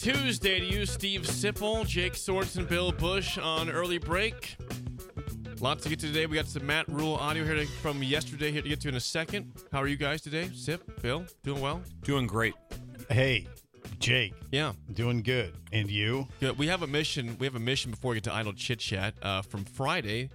[0.00, 4.56] Tuesday to you, Steve Sipple, Jake Sorensen, Bill Bush on early break.
[5.58, 6.26] Lots to get to today.
[6.26, 8.94] We got some Matt Rhule audio here to, from yesterday here to get to in
[8.94, 9.52] a second.
[9.72, 10.50] How are you guys today?
[10.54, 11.82] Sip, Bill, doing well?
[12.02, 12.54] Doing great.
[13.10, 13.48] Hey,
[13.98, 15.56] Jake, Yeah, doing good.
[15.72, 16.28] And you?
[16.38, 16.56] good.
[16.56, 17.36] We have a mission.
[17.40, 20.30] We have a mission before we get to idle chit chat uh, from Friday.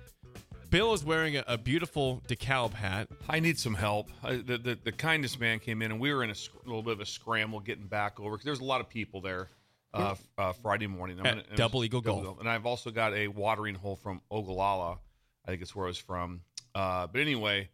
[0.73, 3.07] Bill is wearing a, a beautiful DeKalb hat.
[3.29, 4.09] I need some help.
[4.23, 6.81] I, the, the the kindness man came in, and we were in a sc- little
[6.81, 9.49] bit of a scramble getting back over because there's a lot of people there.
[9.93, 12.39] Uh, f- uh, Friday morning I'm gonna- Double Eagle Golf.
[12.39, 14.97] and I've also got a watering hole from Ogallala.
[15.45, 16.41] I think it's where I was from.
[16.73, 17.69] Uh, but anyway,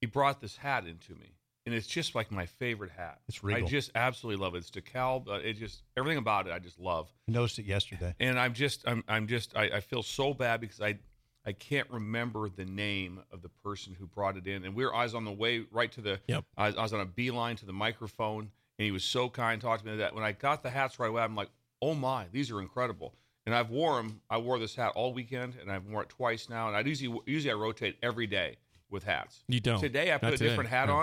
[0.00, 1.34] he brought this hat into me,
[1.66, 3.18] and it's just like my favorite hat.
[3.28, 3.66] It's regal.
[3.66, 4.58] I just absolutely love it.
[4.58, 5.26] It's DeKalb.
[5.26, 7.08] Uh, it just everything about it, I just love.
[7.28, 8.14] I noticed it yesterday.
[8.20, 11.00] and I'm just I'm I'm just I, I feel so bad because I
[11.46, 14.94] I can't remember the name of the person who brought it in, and we were
[14.94, 16.44] I was on the way right to the Yep.
[16.56, 19.60] I, was, I was on a beeline to the microphone, and he was so kind,
[19.60, 21.50] talked to me that when I got the hats right away, I'm like,
[21.80, 23.14] oh my, these are incredible.
[23.46, 24.20] And I've worn them.
[24.28, 26.66] I wore this hat all weekend, and I've worn it twice now.
[26.66, 28.56] And I usually usually I rotate every day
[28.90, 29.44] with hats.
[29.46, 29.78] You don't.
[29.78, 30.50] Today I Not put a today.
[30.50, 30.94] different hat No.
[30.96, 31.02] on,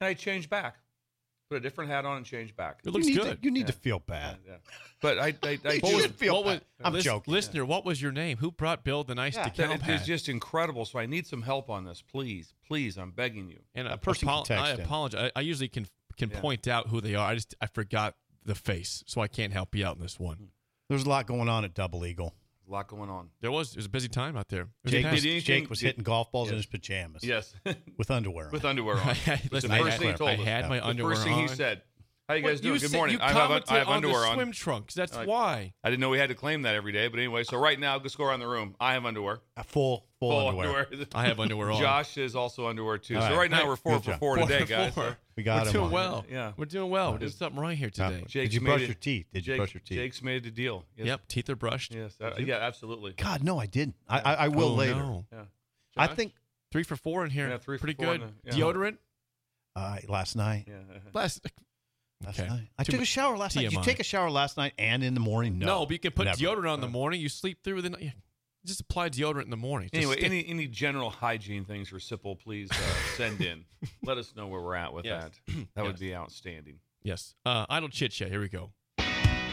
[0.00, 0.76] and I changed back.
[1.50, 2.78] Put a different hat on and changed back.
[2.84, 3.42] It looks you good.
[3.42, 4.36] To, you need to feel bad.
[4.46, 4.54] Yeah.
[5.02, 6.64] But I, I, I You do- should feel what was, bad.
[6.84, 7.34] I'm lis- joking.
[7.34, 8.36] Listener, what was your name?
[8.38, 9.48] Who brought Bill the nice Yeah.
[9.48, 10.00] DeKalb That hat?
[10.02, 10.84] is just incredible.
[10.84, 12.96] So I need some help on this, please, please.
[12.96, 13.58] I'm begging you.
[13.74, 15.32] And A a person apo- text I apologize.
[15.34, 16.40] I, I usually can can Yeah.
[16.40, 17.28] point out who they are.
[17.28, 20.36] I just I forgot the face, so I can't help you out in this one.
[20.36, 20.44] Hmm.
[20.88, 22.32] There's a lot going on at Double Eagle.
[22.70, 23.30] A lot going on.
[23.40, 24.68] There was it was a busy time out there.
[24.86, 27.24] Jake, kind was, anything- Jake was did- hitting golf balls in his pajamas.
[27.24, 27.52] Yes,
[27.98, 28.52] With underwear on.
[28.52, 29.06] with underwear on.
[29.26, 30.44] Listen, That's the I first had- thing he told I us.
[30.44, 31.82] had my the underwear first thing he said.
[32.30, 32.78] How you What, guys doing?
[32.78, 33.20] Good morning.
[33.20, 34.34] I have, I commented have on underwear the on.
[34.36, 34.94] swim trunks.
[34.94, 35.72] That's Like- why.
[35.82, 37.42] I didn't know we had to claim that every day, but anyway.
[37.42, 38.76] So right now, let's go around the room.
[38.78, 39.40] I have underwear.
[39.56, 40.86] Uh, full, full, Full underwear.
[41.12, 41.80] I have underwear on.
[41.80, 43.16] Josh is also underwear too.
[43.16, 43.36] All so right.
[43.36, 44.20] right now we're four good for job.
[44.20, 44.94] four Four today, for guys.
[44.94, 45.16] four.
[45.36, 45.90] We got We're him doing on.
[45.90, 46.24] well.
[46.30, 46.52] Yeah.
[46.56, 47.12] we're doing well.
[47.12, 48.20] We're doing something right here today.
[48.28, 49.26] Jake's Did you brush it- your teeth?
[49.32, 49.98] Did you Jake- brush your teeth?
[49.98, 50.84] Jake's made a deal.
[50.96, 51.06] Yes.
[51.08, 51.94] Yep, teeth are brushed.
[51.94, 52.16] Yes.
[52.20, 52.58] uh, yeah.
[52.58, 53.14] Absolutely.
[53.14, 53.96] God, no, I didn't.
[54.08, 54.94] I, I, I will Oh, later.
[54.96, 55.24] no.
[55.32, 55.38] Yeah.
[55.96, 56.34] I think
[56.70, 57.48] Three for four in here.
[57.48, 58.20] Yeah, three for Pretty good.
[58.20, 58.64] in the- yeah.
[58.64, 58.98] Deodorant.
[59.74, 60.66] uh, last night.
[60.68, 60.74] Yeah.
[61.12, 61.44] Last.
[62.24, 62.48] Last Okay.
[62.48, 62.68] night.
[62.78, 63.70] I Too took a shower last night.
[63.72, 65.58] You take a shower last night and in the morning?
[65.58, 65.66] No.
[65.66, 66.36] No, but you can put Never.
[66.38, 67.20] deodorant on in the morning.
[67.20, 68.02] You sleep through the night.
[68.02, 68.10] yeah.
[68.66, 69.88] Just apply deodorant in the morning.
[69.88, 72.74] Just Anyway, stick- any any general hygiene things for Sipple, please uh,
[73.16, 73.64] send in.
[74.02, 75.30] Let us know where we're at with Yes.
[75.46, 75.66] that.
[75.74, 76.80] That would be outstanding.
[77.02, 77.34] yes.
[77.46, 78.30] Uh, idle chit chat.
[78.30, 78.72] Here we go.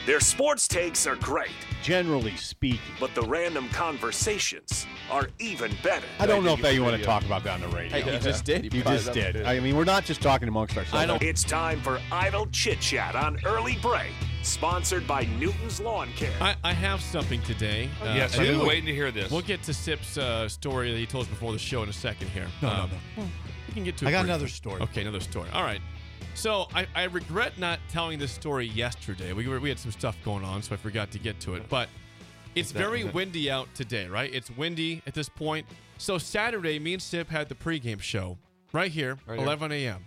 [0.07, 1.51] Their sports takes are great,
[1.83, 2.79] generally speaking.
[2.97, 6.05] but the random conversations are even better.
[6.17, 7.99] I don't know if that you want to talk about that on the radio.
[8.01, 8.73] Hey, you just did.
[8.73, 9.45] You just did.
[9.45, 10.95] I mean, we're not just talking amongst ourselves.
[11.03, 14.13] I don't- It's time for Idle Chit Chat on Early Break,
[14.43, 16.31] sponsored by Newton's Lawn Care.
[16.39, 17.89] I, I have something today.
[18.01, 19.29] Uh, yes, I've been we'll- waiting to hear this.
[19.29, 21.93] We'll get to Sip's uh, story that he told us before the show in a
[21.93, 22.47] second here.
[22.61, 23.23] No, no, Um, no.
[23.67, 24.07] We can get to.
[24.07, 24.33] I got briefly.
[24.35, 24.81] another story.
[24.83, 25.49] Okay, another story.
[25.51, 25.81] All right.
[26.35, 29.33] So I, I regret not telling this story yesterday.
[29.33, 31.67] We were, we had some stuff going on, so I forgot to get to it.
[31.67, 31.89] But
[32.55, 34.33] it's very windy out today, right?
[34.33, 35.65] It's windy at this point.
[35.97, 38.37] So Saturday, me and Sip had the pregame show
[38.71, 40.05] right here, Right 11 a.m.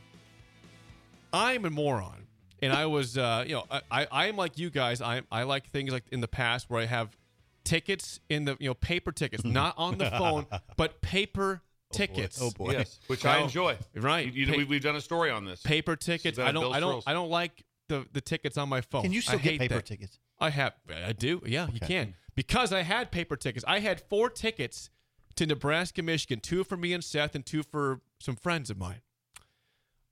[1.32, 2.26] I'm a moron,
[2.62, 5.00] and I was, uh, you know, I, I I'm like you guys.
[5.00, 7.16] I I like things like in the past where I have
[7.64, 10.46] tickets in the you know paper tickets, not on the phone,
[10.76, 12.40] but paper Oh, tickets.
[12.40, 12.72] Oh boy.
[12.72, 13.76] yes, which I enjoy.
[13.94, 14.26] Right.
[14.26, 15.60] You, you, Pa- we, we've done a story on this.
[15.62, 16.36] paper tickets.
[16.36, 16.62] been I a don't.
[16.62, 16.96] Bill I don't.
[16.96, 17.04] Stroh's.
[17.06, 19.02] I don't like the the tickets on my phone.
[19.02, 19.86] Can you still I get hate paper that.
[19.86, 20.18] tickets?
[20.38, 20.74] I have.
[21.04, 21.42] I do.
[21.44, 23.64] Yeah, you can because I had paper tickets.
[23.68, 24.90] I had four tickets
[25.36, 26.40] to Nebraska, Michigan.
[26.40, 29.02] Two for me and Seth, and two for some friends of mine.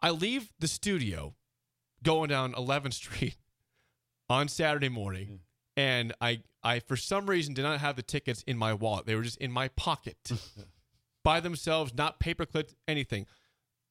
[0.02, 1.34] I leave the studio,
[2.02, 3.36] going down 11th Street
[4.30, 5.38] on Saturday morning, mm.
[5.76, 9.06] and I I for some reason did not have the tickets in my wallet.
[9.06, 10.16] They were just in my pocket
[11.28, 13.26] by themselves, not paper clipped, anything.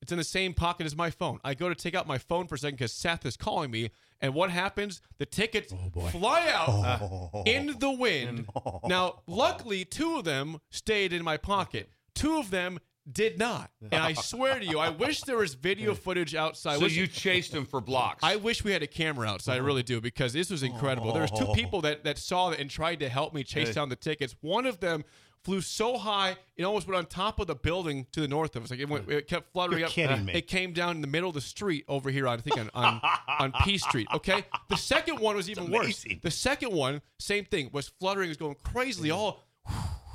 [0.02, 1.38] It's in the same pocket as my phone.
[1.44, 3.92] I go to take out my phone for a second because Seth is calling me,
[4.20, 5.02] and what happens?
[5.20, 5.72] The tickets
[6.12, 8.48] fly out uh, in the wind.
[8.88, 11.92] Now, luckily, two of them stayed in my pocket.
[12.16, 12.80] Two of them
[13.12, 13.70] did not.
[13.92, 16.72] And I swear to you, I wish there was video footage outside.
[16.72, 18.24] I So wish- you chased them for blocks.
[18.24, 19.54] I wish we had a camera outside.
[19.54, 21.14] I really do because this was incredible.
[21.14, 23.90] There was two people that that saw it and tried to help me chase down
[23.90, 24.36] the tickets.
[24.42, 25.04] One of them
[25.44, 28.64] flew so high it almost went on top of the building to the north of
[28.64, 28.72] us.
[28.72, 29.94] Like it, went, it kept fluttering You're up.
[29.94, 30.34] kidding me.
[30.34, 32.28] It came down in the middle of the street over here.
[32.28, 33.02] I think on on,
[33.40, 34.08] on P Street.
[34.14, 34.44] Okay.
[34.70, 36.06] The second one was even worse.
[36.22, 39.12] The second one, same thing, was fluttering, was going crazily.
[39.12, 39.44] All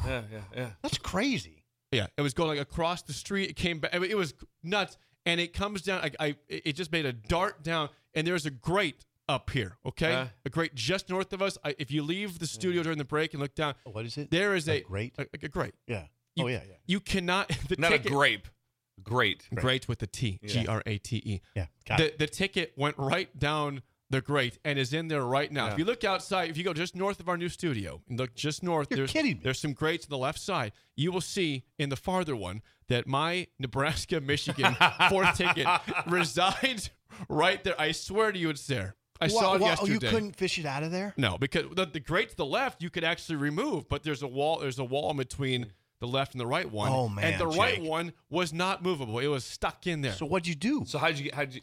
[0.06, 0.68] yeah, yeah, yeah.
[0.82, 1.64] That's crazy.
[1.92, 3.50] yeah, it was going like across the street.
[3.50, 3.94] It came back.
[3.94, 6.00] It was nuts, and it comes down.
[6.02, 9.76] I, I it just made a dart down, and there's a grate up here.
[9.86, 10.26] Okay, Uh.
[10.44, 11.56] a grate just north of us.
[11.64, 14.30] I, if you leave the studio during the break and look down, What is it?
[14.30, 15.14] there is A a, grate?
[15.18, 15.74] a, a grate.
[15.86, 16.06] Yeah.
[16.34, 16.74] You, oh yeah, yeah.
[16.86, 18.48] You cannot the Not ticket, a grape.
[19.02, 19.48] Great.
[19.54, 21.40] Grate with the T, G R A T E.
[21.56, 21.66] Yeah.
[21.86, 22.18] Got The it.
[22.18, 25.68] the ticket went right down the grate and is in there right now.
[25.68, 28.34] If you look outside, if you go just north of our new studio and look
[28.34, 29.40] just north, You're there's kidding me.
[29.42, 30.72] there's some grates on the left side.
[30.96, 34.76] You will see in the farther one that my Nebraska Michigan
[35.08, 35.66] fourth ticket
[36.06, 36.90] resides
[37.28, 37.80] right there.
[37.80, 38.96] I swear to you, it's there.
[39.24, 39.90] I saw it wha- yesterday.
[39.90, 41.14] Oh, you couldn't fish it out of there?
[41.16, 44.28] No, because the, the grate to the left you could actually remove, but there's a
[44.28, 44.60] wall.
[44.60, 46.90] There's a wall in between the left and the right one.
[46.90, 49.18] Oh, man, And the right one was not movable.
[49.20, 50.12] It was stuck in there.
[50.12, 50.82] So what'd you do?
[50.86, 51.34] So how'd you get?
[51.34, 51.60] How'd you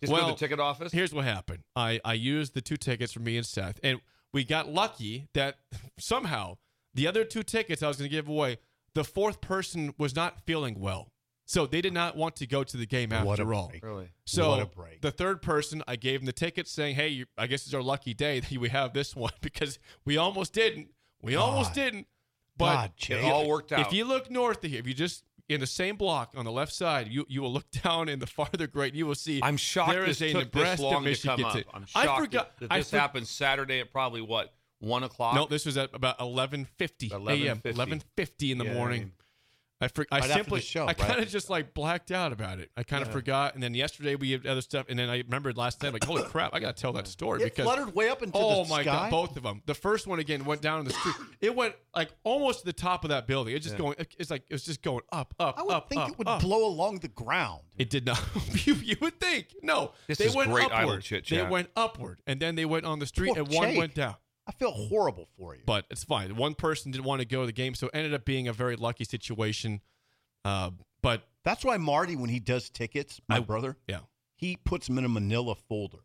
[0.00, 0.92] just go Well, to the ticket office?
[0.92, 1.64] Here's what happened.
[1.74, 4.00] I, I used the two tickets for me and Seth, and
[4.32, 5.56] we got lucky that
[5.98, 6.58] somehow
[6.94, 8.58] the other two tickets I was going to give away,
[8.94, 11.08] the fourth person was not feeling well.
[11.52, 13.68] So they did not want to go to the game What a after all.
[13.68, 13.84] break.
[13.84, 14.08] really?
[14.24, 15.02] So What a break.
[15.02, 18.14] the third person, I gave him the ticket saying, hey, I guess it's our lucky
[18.14, 20.88] day that we have this one because we almost didn't.
[21.20, 22.06] We almost didn't.
[22.56, 23.80] But God, It all worked out.
[23.86, 26.52] if you look north of here, if you just in the same block on the
[26.52, 28.94] left side, you you will look down in the farther grade.
[28.94, 29.40] You will see.
[29.42, 31.52] I'm shocked there this is a took Nebraska this long to Michigan come up.
[31.54, 32.58] ti- I'm I shocked forgot.
[32.60, 35.34] that, that I this for- happened Saturday at probably what one o'clock.
[35.34, 37.60] No, this was at about 11:50 a.m.
[37.60, 38.02] 11:50.
[38.16, 39.12] 11:50 in the Yeah, I morning.
[39.82, 41.74] Mean- I, for, I Right simply, the show, I right kind of the just like
[41.74, 42.70] blacked out about it.
[42.76, 45.56] I kind of forgot, and then yesterday we had other stuff, and then I remembered
[45.56, 48.08] last night, like, holy crap, I got to tell that story It because fluttered way
[48.08, 48.84] up into oh the my sky.
[48.84, 49.62] god, both of them.
[49.66, 51.14] The first one again went down in the street.
[51.40, 53.56] It went like almost to the top of that building.
[53.56, 53.96] It's just going.
[54.18, 56.28] It's like it was just going up, up, I would up, think up, it would
[56.28, 56.40] up.
[56.40, 57.62] blow along the ground.
[57.76, 58.22] It did not.
[58.66, 59.92] you, you would think no.
[60.06, 61.02] This they is went great idle upward.
[61.02, 63.94] chit They went upward, and then they went on the street, Poor and one went
[63.94, 64.14] down.
[64.46, 65.62] I feel horrible for you.
[65.66, 66.34] But it's fine.
[66.36, 68.52] One person didn't want to go to the game, so it ended up being a
[68.52, 69.80] very lucky situation.
[70.44, 70.70] Uh,
[71.02, 74.00] but That's why Marty, when he does tickets, my I- brother, yeah,
[74.34, 75.98] he puts them in a Manila folder,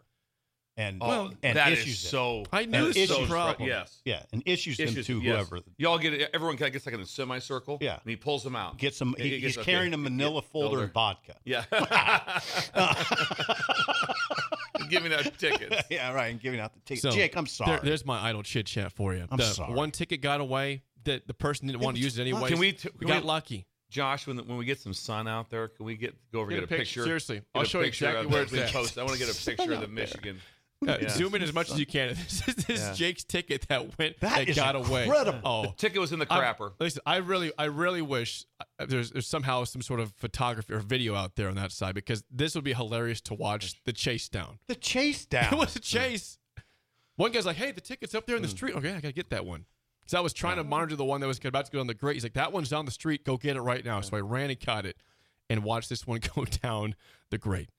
[0.76, 2.10] and Oh, and that is issues them.
[2.12, 2.44] so.
[2.54, 3.68] I knew that this is was so a problem.
[3.68, 4.00] Yes.
[4.06, 5.48] yeah, and issues, them Issues- to yes.
[5.50, 6.30] whoever Y'all get it.
[6.36, 7.80] Everyone kind of gets like in a semicircle.
[7.82, 7.94] Yeah.
[7.94, 8.78] And he pulls them out.
[8.78, 9.16] gets them.
[9.18, 9.72] He- He, he he's gets- okay.
[9.72, 10.84] carrying a Manila Yeah, folder folder.
[10.84, 11.36] and vodka.
[11.46, 11.66] Yeah.
[14.90, 15.76] Give me that tickets.
[15.90, 17.02] yeah, right, and giving out the tickets.
[17.04, 17.72] so Jake, I'm sorry.
[17.72, 19.26] there- there's my idle chit chat for you.
[19.30, 19.74] I'm the sorry.
[19.74, 20.84] One ticket got away.
[21.04, 22.50] That the person didn't want to use it anyway.
[22.50, 23.66] Can we t- we can got we- lucky.
[23.90, 26.50] Josh, when the, when we get some sun out there, can we get go over
[26.50, 27.00] Get and a get a picture.
[27.00, 27.06] picture?
[27.08, 27.36] Seriously.
[27.38, 28.74] Get I'll show you exactly where the- it's at.
[28.74, 28.98] post.
[28.98, 30.42] I want to get a picture of the Michigan.
[30.88, 31.10] Uh, Yeah.
[31.10, 32.10] Zoom in as much as you can.
[32.16, 32.92] This is this Yeah.
[32.92, 35.06] is Jake's ticket that went That that, is got away.
[35.06, 35.40] incredible.
[35.44, 36.74] Oh, Ticket was in the I- crapper.
[36.80, 38.46] listen, I really, I really wish
[38.80, 41.96] uh, there's, there's somehow some sort of photography or video out there on that side
[41.96, 44.60] because this would be hilarious to watch the chase down.
[44.68, 45.52] the chase down.
[45.54, 46.38] It was a chase.
[47.16, 49.32] One guy's like, "Hey, the ticket's up there in the street." Okay, I gotta get
[49.32, 49.66] that one.
[50.06, 51.96] So I was trying to monitor the one that was about to go on the
[51.96, 52.16] grate.
[52.16, 53.26] He's like, "That one's down the street.
[53.26, 54.98] Go get it right now." So I ran and caught it,
[55.50, 56.94] and watched this one go down
[57.32, 57.70] the grate.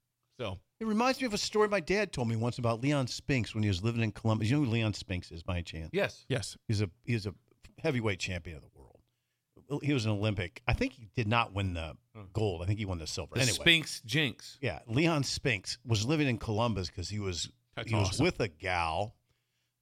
[0.41, 3.53] So It reminds me of a story my dad told me once about Leon Spinks
[3.55, 4.49] when he was living in Columbus.
[4.49, 5.91] You know who Leon Spinks is by chance?
[5.93, 6.25] Yes.
[6.29, 7.35] yes, He's a he's a
[7.83, 9.83] heavyweight champion of the world.
[9.83, 10.63] He was an Olympic.
[10.67, 11.97] I think he did not win the
[12.33, 12.63] gold.
[12.63, 13.35] I think he won the silver.
[13.35, 14.57] The anyway, Spinks Jinx.
[14.63, 18.49] yeah, Leon Spinks was living in Columbus because he was That's he was with a
[18.49, 19.15] gal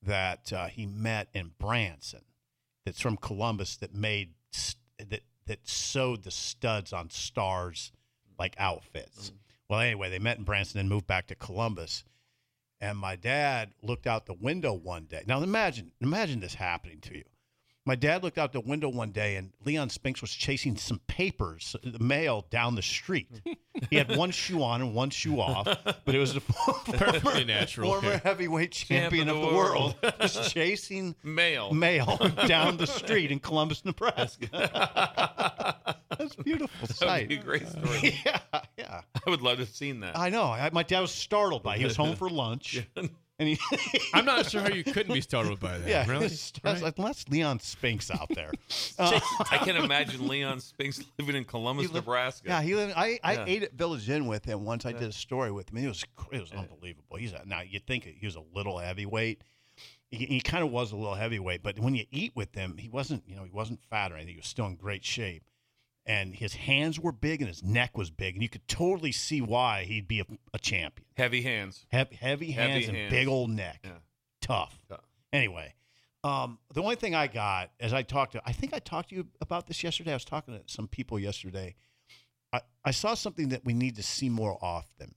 [0.02, 2.22] that uh, he met in Branson,
[2.84, 7.92] that's from Columbus that made st- that that sewed the studs on stars
[8.38, 9.30] like outfits.
[9.68, 12.04] Well, anyway, they met in Branson and moved back to Columbus.
[12.80, 15.24] And my dad looked out the window one day.
[15.26, 17.24] Now imagine, imagine this happening to you.
[17.88, 21.76] My dad looked out the window one day, and Leon Spinks was chasing some papers,
[21.84, 23.28] the mail down the street.
[23.90, 25.66] He had one shoe on and one shoe off,
[26.04, 27.92] but it was a former, Perfectly natural.
[27.92, 31.72] former heavyweight champion of the world, just chasing Mail.
[31.72, 32.16] mail
[32.48, 34.48] down the street in Columbus, Nebraska.
[36.18, 37.28] That's a beautiful That sight.
[37.28, 38.18] be a great story.
[38.24, 38.40] Yeah,
[38.76, 39.02] yeah.
[39.26, 40.18] I would love to have seen that.
[40.18, 40.44] I know.
[40.44, 41.74] I, my dad was startled by.
[41.76, 41.78] It.
[41.78, 42.84] He was home for lunch,
[43.38, 43.58] And he,
[44.14, 45.86] I'm not sure how you couldn't be startled by that.
[45.88, 46.24] yeah, really.
[46.24, 46.94] it's- that's- Right?
[46.96, 48.50] unless Leon Spinks out there.
[48.98, 52.48] Uh, I can imagine Leon Spinks living in Columbus, He lived- Nebraska.
[52.48, 53.44] Yeah, he lived, I, I Yeah.
[53.46, 54.86] ate at Village Inn with him once.
[54.86, 55.76] I did a story with him.
[55.78, 56.02] It was
[56.32, 57.16] it was unbelievable.
[57.18, 59.42] He's a, now you would think he was a little heavyweight.
[60.10, 62.88] He, he kind of was a little heavyweight, but when you eat with him, he
[62.88, 63.24] wasn't.
[63.26, 64.34] You know, he wasn't fat or anything.
[64.34, 65.42] He was still in great shape,
[66.06, 69.40] and his hands were big and his neck was big, and you could totally see
[69.40, 71.06] why he'd be a, a champion.
[71.16, 71.84] Heavy hands.
[71.90, 73.10] Heavy, heavy hands Heavy and hands.
[73.10, 73.80] big old neck.
[73.84, 73.90] Yeah.
[74.40, 74.78] Tough.
[74.88, 75.00] Tough.
[75.32, 75.74] Anyway,
[76.22, 79.16] um, the only thing I got as I talked to, I think I talked to
[79.16, 80.12] you about this yesterday.
[80.12, 81.74] I was talking to some people yesterday.
[82.52, 85.14] I, I saw something that we need to see more often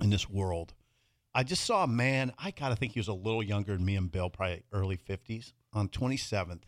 [0.00, 0.74] in this world.
[1.34, 3.84] I just saw a man, I got to think he was a little younger than
[3.84, 6.62] me and Bill, probably early 50s, on 27th.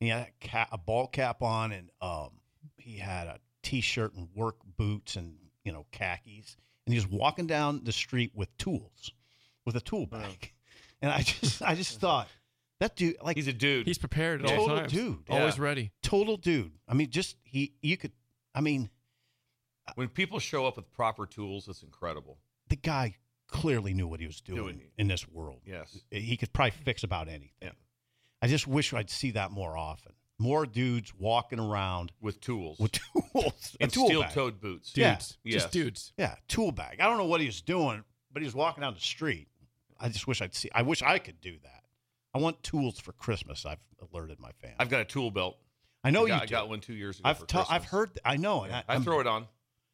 [0.00, 2.30] He had a, cap, a ball cap on and um,
[2.80, 5.34] he had a t shirt and work boots and,
[5.64, 6.56] you know, khakis.
[6.86, 9.12] And he was walking down the street with tools,
[9.66, 10.52] with a tool bag.
[11.02, 12.28] And I just, I just thought,
[12.78, 13.86] that dude, like, He's a dude.
[13.86, 14.92] He's prepared at all Total times.
[14.92, 15.18] dude.
[15.30, 15.62] Always Yeah.
[15.64, 15.92] ready.
[16.02, 16.72] total dude.
[16.86, 18.12] I mean, just he, you could,
[18.54, 18.90] I mean,
[19.88, 22.36] uh, when people show up with proper tools, it's incredible.
[22.68, 23.16] the guy
[23.48, 24.80] clearly knew what he was doing, Doing.
[24.98, 25.62] in this world.
[25.64, 25.96] Yes.
[26.10, 27.48] He could probably fix about anything.
[27.62, 27.70] Yeah.
[28.42, 30.12] I just wish I'd see that more often.
[30.40, 32.78] More dudes walking around With tools.
[32.78, 32.92] with
[33.32, 34.32] tools, a and tool steel bag.
[34.32, 34.92] toed boots.
[34.92, 35.38] Dudes.
[35.44, 35.52] Yeah.
[35.52, 35.62] Yes.
[35.62, 36.12] Just dudes.
[36.16, 36.98] Yeah, tool bag.
[37.00, 39.48] I don't know what he was doing, but he was walking down the street.
[40.00, 40.70] I just wish I'd see.
[40.74, 41.84] I wish I could do that.
[42.34, 43.66] I want tools for Christmas.
[43.66, 43.78] I've
[44.12, 44.76] alerted my family.
[44.78, 45.58] I've got a tool belt.
[46.02, 46.56] I know I got, you.
[46.56, 47.28] I got one two years ago.
[47.28, 47.90] I've for ta- I've Christmas.
[47.90, 48.20] heard.
[48.24, 48.64] I know.
[48.66, 48.82] Yeah.
[48.88, 49.46] I, I throw it on.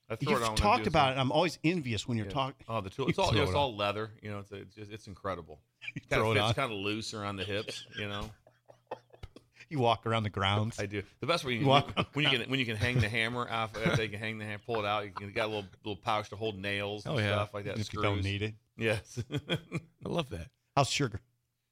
[0.09, 0.51] I throw You've it on.
[0.51, 1.19] when I'm talked about something.
[1.19, 1.21] it.
[1.23, 2.33] I'm always envious when you're Yeah.
[2.33, 2.65] talking.
[2.69, 3.07] Oh, the tool.
[3.07, 4.13] You It's all, it's it all leather.
[4.23, 5.59] You know, it's it's, just, it's incredible.
[6.11, 7.85] Kind of fits kind of loose around the hips.
[7.99, 8.31] You know,
[9.69, 10.79] You walk around the grounds.
[10.79, 11.03] I do.
[11.21, 13.09] The best way you You can, walk when you can when you can hang the
[13.19, 13.77] hammer off.
[13.85, 15.05] After you can hang the hammer, pull it out.
[15.05, 17.35] You can you got a little little pouch to hold nails and Oh, yeah.
[17.35, 17.73] stuff like that.
[17.73, 18.03] if you screws.
[18.03, 18.55] don't need it.
[18.77, 19.23] Yes.
[19.51, 20.49] I love that.
[20.77, 21.21] How's sugar?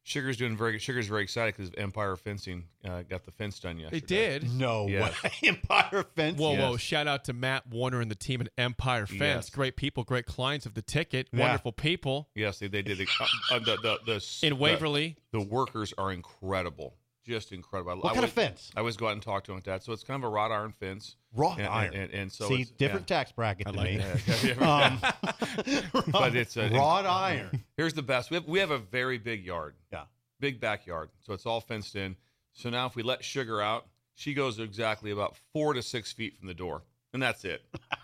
[0.07, 0.83] Sugar's doing very good.
[0.83, 4.01] Sugar's very excited because Empire Fencing uh, got the fence done yesterday.
[4.01, 4.07] They
[4.41, 4.53] did.
[4.53, 5.23] No Yes.
[5.23, 5.31] way.
[5.49, 6.39] Empire Fence.
[6.39, 6.77] Whoa, whoa!
[6.77, 9.19] Shout out to Matt Warner and the team at Empire Fence.
[9.21, 9.51] Yes.
[9.51, 11.29] Great people, great clients of the ticket.
[11.33, 11.41] Yeah.
[11.47, 13.01] Wonderful people Yes, they, they did.
[13.01, 13.09] it.
[13.19, 13.25] Uh,
[13.55, 15.17] uh, the, the, the, s- in the- Waverly.
[15.33, 16.97] The, workers are incredible.
[17.25, 17.93] Just incredible.
[17.93, 18.71] I- What I kind of fence?
[18.77, 19.83] I always go out and talk to with that.
[19.83, 21.17] So it's kind of a wrought iron fence.
[21.35, 21.95] Wrought and, iron.
[21.95, 23.97] And, and, and so See, different tax bracket I like me.
[23.97, 24.87] Yeah, yeah, yeah.
[25.95, 27.65] Um, But it's a- wrought iron.
[27.77, 28.31] Here's the best.
[28.31, 29.75] We have, we have a very big yard.
[29.93, 30.05] Yeah.
[30.41, 31.09] Big backyard.
[31.21, 32.17] So it's all fenced in.
[32.53, 36.37] So now if we let Sugar out, she goes exactly about four to six feet
[36.39, 36.83] from the door.
[37.13, 37.63] And that's it.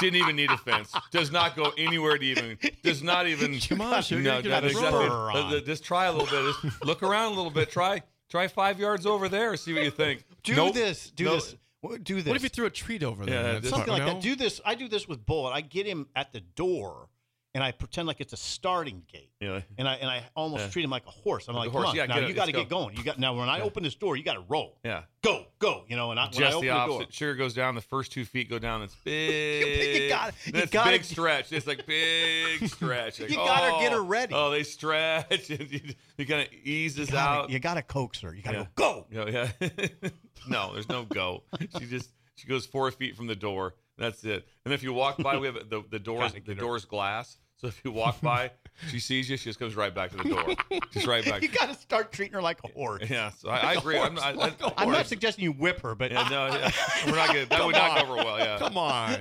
[0.00, 0.92] Didn't even need a fence.
[1.10, 2.58] Does not go anywhere to even.
[2.82, 3.58] Does not even.
[3.68, 5.06] Come on, Sugar, No, get no, exactly.
[5.06, 5.64] On.
[5.64, 6.54] Just try a little bit.
[6.62, 7.70] Just look around a little bit.
[7.70, 9.56] Try try five yards over there.
[9.56, 10.24] See what you think.
[10.42, 10.74] Do Nope.
[10.74, 11.10] this.
[11.10, 11.34] Do No.
[11.34, 11.54] this.
[12.02, 12.26] Do this.
[12.26, 13.42] What if you threw a treat over there?
[13.42, 14.06] Yeah, Something smart, like no?
[14.14, 14.20] that.
[14.22, 14.60] Do this.
[14.64, 15.52] I do this with Bullet.
[15.52, 17.08] I get him at the door,
[17.56, 19.30] and I pretend like it's a starting gate.
[19.40, 19.62] Yeah.
[19.78, 20.68] And I and I almost Yeah.
[20.70, 21.48] treat him like a horse.
[21.48, 21.84] I'm Like like, horse.
[21.84, 22.94] come on, Yeah, now you got to Let's get going.
[22.96, 24.78] You got now when I open this door, you got to roll.
[24.84, 25.04] Yeah.
[25.22, 25.84] Go, go.
[25.88, 26.98] You know, and I, when I Just open the the opposite.
[26.98, 27.74] door, Sugar goes down.
[27.74, 28.82] The first two feet go down.
[28.82, 30.10] It's big.
[30.10, 31.50] gotta- you That's gotta- big stretch.
[31.52, 33.20] It's like big stretch.
[33.20, 34.34] Like, You gotta get her oh, ready.
[34.34, 35.48] Oh, they stretch.
[35.48, 37.50] you kind of eases you gotta, out.
[37.50, 38.34] you got to coax her.
[38.34, 38.66] You got to Yeah.
[38.74, 39.06] go.
[39.10, 39.88] Yeah, yeah.
[40.48, 41.42] no, there's no go.
[41.78, 43.74] She just she goes four feet from the door.
[43.98, 44.46] That's it.
[44.66, 46.32] And if you walk by, we have the the doors.
[46.44, 47.38] The door's glass.
[47.58, 48.50] So if you walk by,
[48.90, 49.36] she sees you.
[49.38, 50.80] She just comes right back to the door.
[50.92, 51.40] Just right back.
[51.46, 53.08] You got to start treating her like a horse.
[53.08, 53.98] Yeah, so I, I agree.
[53.98, 56.70] I'm, not- I, I, I'm not suggesting you whip her, but Yeah, no, yeah.
[57.06, 57.48] we're not good.
[57.48, 58.38] That would not go over well.
[58.38, 58.58] Yeah.
[58.58, 59.16] Come on.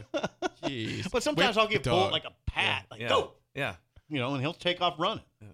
[0.64, 1.10] Jeez.
[1.12, 3.10] but sometimes Whip I'll give the like a pat, like yeah.
[3.10, 3.76] go, Yeah.
[4.10, 5.24] you know, and he'll take off running.
[5.42, 5.48] Yeah.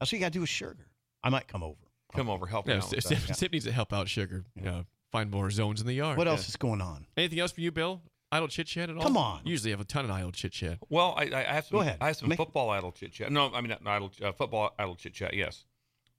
[0.00, 0.86] That's what you got to do with Sugar.
[1.22, 1.76] I might come over.
[2.14, 3.02] Come over, help Yeah, me out.
[3.02, 3.18] Sip.
[3.34, 4.44] Sip needs to help out Sugar.
[4.54, 6.16] You know, find more zones in the yard.
[6.18, 7.06] What else is going on?
[7.16, 8.00] Anything else for you, Bill?
[8.32, 9.02] Idle chit chat at all?
[9.02, 9.42] Come on.
[9.44, 10.78] Usually have a ton of idle chit chat.
[10.88, 11.76] Well, I, I have some.
[11.76, 11.98] Go ahead.
[12.00, 13.30] I have some Make- football idle chit chat.
[13.30, 15.34] No, I mean not idle uh, football idle chit chat.
[15.34, 15.64] Yes,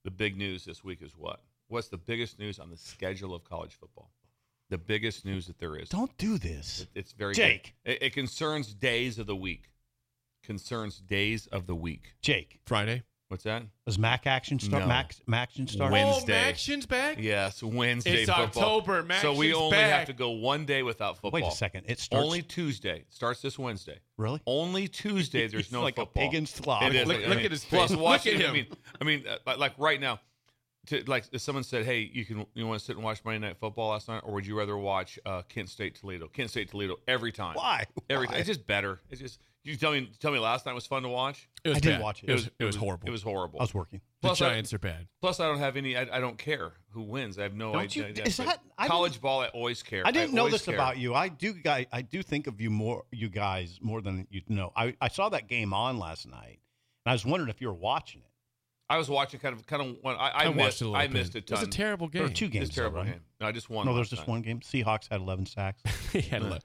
[0.05, 1.41] the big news this week is what?
[1.67, 4.11] What's the biggest news on the schedule of college football?
[4.69, 5.89] The biggest news that there is.
[5.89, 6.81] Don't do this.
[6.81, 7.73] It- it's very Jake.
[7.83, 9.71] It, it concerns days of the week.
[10.43, 12.13] Concerns days of the week.
[12.21, 13.01] Jake, Friday.
[13.33, 13.63] What's that?
[13.87, 14.83] does Mac action start?
[14.83, 14.87] No.
[14.87, 15.91] Mac, Mac action start?
[15.91, 16.33] Wednesday.
[16.39, 17.17] Oh, MACtion's back?
[17.19, 18.77] Yes, Wednesday It's football.
[18.77, 19.01] October.
[19.21, 21.31] so we MACtion's only have to go one day without football.
[21.41, 21.85] Wait a second.
[21.87, 22.97] It starts Only Tuesday.
[22.99, 23.97] It starts this Wednesday.
[24.17, 24.39] really.
[24.45, 25.47] Only Tuesday.
[25.47, 26.23] There's He's no like football.
[26.23, 26.83] a pig in slop.
[26.83, 27.07] It is.
[27.07, 27.97] Look- I look mean, at his plus face.
[27.99, 28.53] watching- Look at I him.
[28.53, 28.67] mean,
[29.01, 30.19] I mean, uh, like, like right now,
[30.87, 33.47] to, like if someone said, "Hey, you can you want to sit and watch Monday
[33.47, 36.27] Night Football last night, or would you rather watch uh, Kent State Toledo?
[36.27, 37.55] Kent State Toledo every time.
[37.55, 37.85] Why?
[38.09, 38.33] Every Why?
[38.33, 38.39] time.
[38.41, 38.99] It's just better.
[39.09, 41.47] It's just you tell me tell me last night was fun to watch.
[41.63, 42.03] It was I didn't bad.
[42.03, 42.29] watch it.
[42.29, 43.07] It was, it was horrible.
[43.07, 43.59] It was horrible.
[43.59, 44.01] I was working.
[44.21, 45.07] the Plus, I- Giants are bad.
[45.21, 45.95] Plus, I don't have any.
[45.95, 47.39] I, I don't care who wins.
[47.39, 48.25] I have no Don't you- idea.
[48.25, 49.41] is but that- I college ball?
[49.41, 50.03] I always care.
[50.05, 50.73] I didn't know this care.
[50.75, 51.13] about you.
[51.15, 51.85] I do, guy.
[51.91, 54.71] I do think of you more, you guys, more than you know.
[54.75, 56.59] I, I saw that game on last night,
[57.05, 58.27] And I was wondering if you were watching it.
[58.89, 60.15] I was watching kind of kind of one.
[60.17, 60.81] I, I, I watched missed.
[60.81, 62.29] a little I missed a It was a terrible There game.
[62.29, 62.69] were two It's games.
[62.69, 63.11] a though, terrible right?
[63.13, 63.21] game.
[63.39, 63.85] No, I just won.
[63.85, 64.31] No, there's last just night.
[64.33, 64.59] one game.
[64.59, 65.81] Seahawks had 11 sacks.
[66.11, 66.59] He had ele-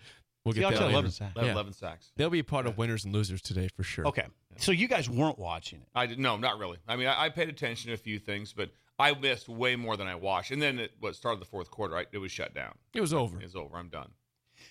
[0.45, 0.93] we'll get Seahawks that had later.
[0.95, 1.37] 11 sacks.
[1.37, 1.53] Had Yeah.
[1.53, 2.13] 11 sacks.
[2.17, 4.07] They'll be part of winners and losers today for sure.
[4.09, 4.27] Okay.
[4.57, 5.89] So you guys weren't watching it.
[5.95, 6.79] I did no, not really.
[6.89, 9.97] I mean, I, I paid attention to a few things, but I missed way more
[9.97, 10.51] than I watched.
[10.51, 11.97] And then it what started the fourth quarter.
[11.97, 12.75] I, it was shut down.
[12.95, 13.39] It was over.
[13.39, 13.77] It was over.
[13.77, 14.11] I'm done.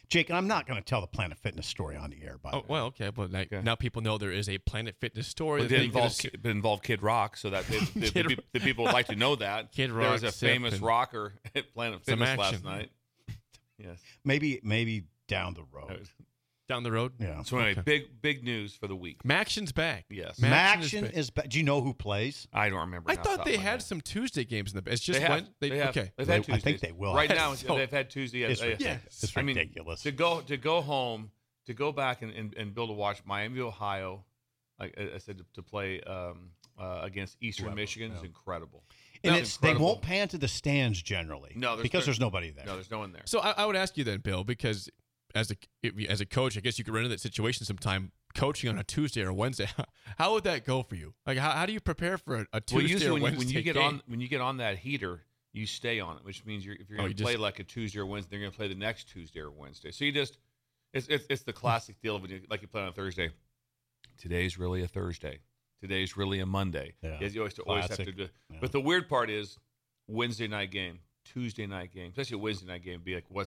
[0.10, 2.50] Jake, and I'm not going to tell the Planet Fitness story on the air, by
[2.52, 2.64] Oh way.
[2.68, 3.62] well, okay, but like, Okay.
[3.64, 5.62] now people know there is a Planet Fitness story.
[5.62, 8.00] It that did they can involve just- it involved Kid Rock, so that the, the,
[8.02, 10.50] the, Kid peop- the people would like to know that Kid there was a Sip,
[10.50, 12.66] famous and- rocker at Planet Some Fitness last action.
[12.66, 12.92] night.
[13.78, 14.00] Yes.
[14.26, 16.08] Maybe maybe down the road.
[16.70, 17.14] down the road.
[17.20, 17.44] Yeah.
[17.44, 17.82] So anyway, Okay.
[17.82, 19.24] big big news for the week.
[19.24, 20.06] MACtion's back.
[20.10, 20.38] Yes.
[20.40, 21.14] MACtion MACtion back.
[21.14, 21.50] is back.
[21.50, 22.46] Do you know who plays?
[22.52, 23.10] I don't remember.
[23.10, 23.82] I off the thought top they my had head.
[23.84, 24.92] some Tuesday games in the.
[24.92, 26.12] It's just they have, when they, they have, okay.
[26.18, 26.64] They've They- had I Tuesdays.
[26.64, 27.14] think they will.
[27.16, 28.44] Right now, So- they've had Tuesday.
[28.44, 29.24] It's uh, ridiculous.
[29.24, 30.02] It's I mean, ridiculous.
[30.04, 31.32] to go to go home
[31.68, 34.26] to go back and, and, and build a watch Miami, Ohio.
[34.80, 38.84] Like I I said, to, to play um, uh, against Eastern Whoever, Michigan is incredible.
[39.24, 39.86] and That's it's they incredible.
[39.88, 41.54] won't pan to the stands generally.
[41.56, 42.66] No, there's because no- there's nobody there.
[42.66, 43.24] No, there's no one there.
[43.26, 44.90] So I, I would ask you then, Bill, because
[45.36, 45.56] as a
[46.10, 48.12] as a coach, I guess you could run into that situation sometime.
[48.36, 49.68] Coaching on a Tuesday or Wednesday,
[50.20, 51.16] how would that go for you?
[51.26, 53.24] Like, how, how do you prepare for a, a Tuesday well, usually or when you,
[53.40, 53.84] Wednesday when you get game?
[53.84, 55.22] on when you get on that heater,
[55.54, 57.42] you stay on it, which means you're, if you're Oh, going you to play just-
[57.42, 59.90] like a Tuesday or Wednesday, they're going to play the next Tuesday or Wednesday.
[59.92, 60.38] So you just
[60.94, 63.32] it's it's, it's the classic deal of when you, like you play on a Thursday.
[64.20, 65.40] Today's really a Thursday.
[65.82, 66.94] Today's really a Monday.
[67.02, 67.20] Yeah.
[67.22, 68.28] You always, always have to do.
[68.52, 68.58] Yeah.
[68.62, 69.58] But the weird part is
[70.08, 73.02] Wednesday night game, Tuesday night game, especially a Wednesday night game.
[73.04, 73.47] Be like, what?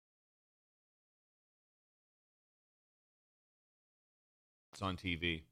[4.81, 5.43] It's on TV.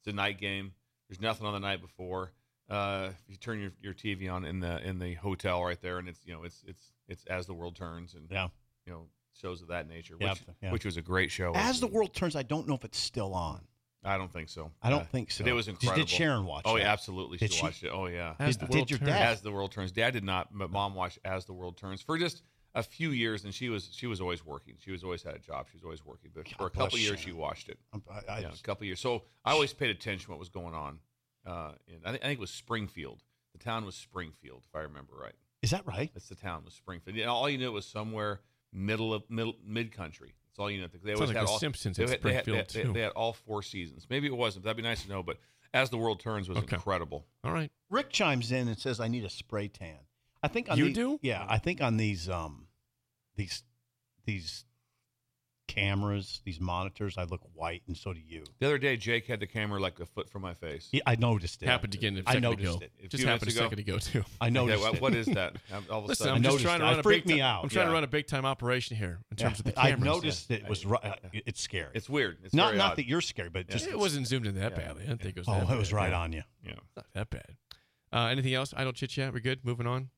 [0.00, 0.72] It's a night game.
[1.08, 2.32] There's nothing on the night before.
[2.68, 5.98] Uh, if you turn your, your TV on in the in the hotel right there,
[5.98, 8.48] and it's you know it's it's it's as the world turns and Yeah.
[8.86, 10.72] you know shows of that nature, Yeah, which yeah.
[10.72, 11.52] which was a great show.
[11.54, 13.62] As the world turns, I don't know if it's still on.
[14.06, 14.70] I don't think so.
[14.82, 15.46] I don't Uh, think so.
[15.46, 16.02] It was Did- incredible.
[16.04, 16.66] Did Sharon watch?
[16.66, 16.68] It?
[16.68, 17.38] Oh yeah, absolutely.
[17.38, 17.62] Did she, she?
[17.64, 17.88] watched it.
[17.92, 18.34] Oh yeah.
[18.38, 19.08] As Did, the did world your turns.
[19.10, 19.28] dad?
[19.32, 19.92] As the world turns.
[19.92, 22.42] Dad did not, but mom watched As the World Turns for just
[22.74, 24.74] a few years, and she was she was always working.
[24.80, 25.66] She was always had a job.
[25.70, 26.30] She was always working.
[26.34, 27.78] But for a couple years, she watched it.
[27.92, 29.00] I, I yeah, just- a couple years.
[29.00, 30.98] So I always paid attention to what was going on.
[31.46, 33.22] Uh, in, I, think, I think it was Springfield.
[33.52, 35.34] The town was Springfield, if I remember right.
[35.62, 36.10] is that right?
[36.14, 37.16] That's the town was Springfield.
[37.16, 38.40] Yeah, all you knew was somewhere
[38.72, 40.34] middle of middle mid country.
[40.48, 40.88] That's all you knew.
[41.02, 42.86] They always like had The all, Simpsons they at had, they, had, they, Springfield, had,
[42.86, 42.92] too.
[42.94, 44.06] they had all four seasons.
[44.08, 44.64] Maybe it wasn't.
[44.64, 45.22] That'd be nice to know.
[45.22, 45.38] But
[45.72, 46.76] as the world turns was Okay.
[46.76, 47.26] incredible.
[47.44, 47.70] All right.
[47.90, 49.98] Rick chimes in and says, "I need a spray tan."
[50.44, 51.18] I think on You these- do?
[51.22, 52.66] Yeah, I think on these um
[53.36, 53.62] these
[54.26, 54.64] these
[55.66, 58.44] cameras, these monitors, I look white, and so do you.
[58.60, 60.88] The other day, Jake had the camera like a foot from my face.
[60.92, 61.66] Yeah, I noticed it.
[61.68, 62.84] Happened again a I second noticed ago.
[62.98, 63.04] it.
[63.04, 63.60] A Just happened a ago.
[63.62, 64.24] second ago too.
[64.40, 65.00] I Okay, noticed what- it.
[65.00, 65.56] what is that?
[65.72, 66.88] I'm- All of a Listen, sudden, I'm just trying to it.
[66.88, 67.62] run It a freaked big me ti- out.
[67.64, 69.86] I'm trying to run a big time operation here in terms of the cameras.
[69.86, 70.14] I cameras.
[70.22, 71.04] noticed it was right.
[71.04, 71.90] uh, It's scary.
[71.94, 72.38] it's weird.
[72.44, 72.96] It's not very not odd.
[72.98, 73.72] that you're scary, but Yeah.
[73.72, 74.78] just It wasn't zoomed in that Yeah.
[74.78, 75.04] badly.
[75.04, 75.48] I didn't think it was.
[75.48, 76.42] oh, it was right on you.
[76.62, 77.56] Yeah, Not that bad.
[78.12, 78.72] Uh, anything else?
[78.76, 79.32] Idle chit chat.
[79.32, 79.64] We're good.
[79.64, 80.10] Moving on.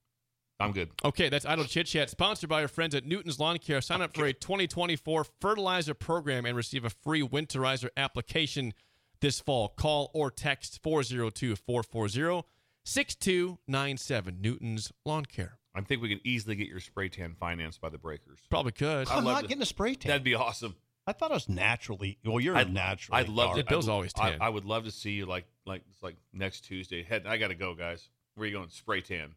[0.58, 0.88] I'm good.
[1.04, 3.80] Okay, that's Idle Chit Chat, sponsored by our friends at Newton's Lawn Care.
[3.82, 8.72] Sign up for a 2024 fertilizer program and receive a free winterizer application
[9.20, 9.68] this fall.
[9.68, 12.46] Call or text 402 440
[12.84, 14.40] 6297.
[14.40, 15.58] Newton's Lawn Care.
[15.74, 18.38] I think we can easily get your spray tan financed by the breakers.
[18.48, 19.08] Probably could.
[19.08, 20.08] I'd I'm not to- getting a spray tan.
[20.08, 20.74] That'd be awesome.
[21.06, 22.18] I thought I was naturally.
[22.24, 23.20] Well, you're I'd, naturally.
[23.20, 23.58] I'd love to.
[23.58, 24.38] Yeah, Bill's I'd- always I, tan.
[24.40, 27.02] I would love to see you like like it's like next Tuesday.
[27.02, 27.26] Head.
[27.26, 28.08] I got to go, guys.
[28.34, 28.70] Where are you going?
[28.70, 29.34] Spray tan.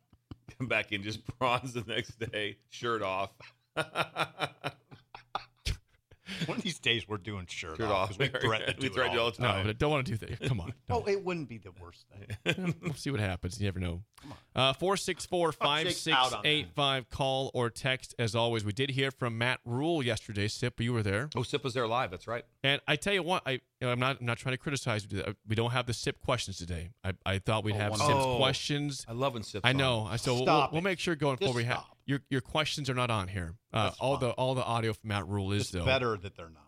[0.58, 3.32] Come back in just bronze the next day, shirt off.
[6.46, 7.92] One of these days we're doing shirt, Shirt off.
[7.92, 8.10] off.
[8.10, 9.74] 'cause We threaten to We do threaten it all all the the No, but I
[9.74, 10.39] don't want to do that.
[10.48, 10.74] Come on.
[10.89, 12.06] Oh, it wouldn't be the worst
[12.46, 12.76] thing.
[12.82, 13.60] we'll see what happens.
[13.60, 14.02] You never know.
[14.56, 15.94] Uh, 464 out on that.
[15.94, 17.10] 5685.
[17.10, 18.63] Call or text as always.
[18.65, 20.48] We did hear from Matt Rhule yesterday.
[20.48, 21.30] Sip, you were there.
[21.36, 22.12] oh, Sip was there live.
[22.12, 22.44] That's right.
[22.63, 25.08] And I tell you what, I you know, I'm not I'm not trying to criticize
[25.10, 25.24] you.
[25.48, 26.89] We don't have the SIP questions today.
[27.04, 28.38] I, I thought we'd have SIP wonderful.
[28.38, 29.06] questions.
[29.08, 30.06] I love when Sip's I know.
[30.10, 31.98] I So we'll, we'll make sure going Just forward we have stop.
[32.10, 33.54] Your your questions are not on here.
[33.72, 34.30] Uh, all fine.
[34.30, 35.86] the all the audio from Matt Rhule is It's though.
[35.86, 36.63] better that they're not.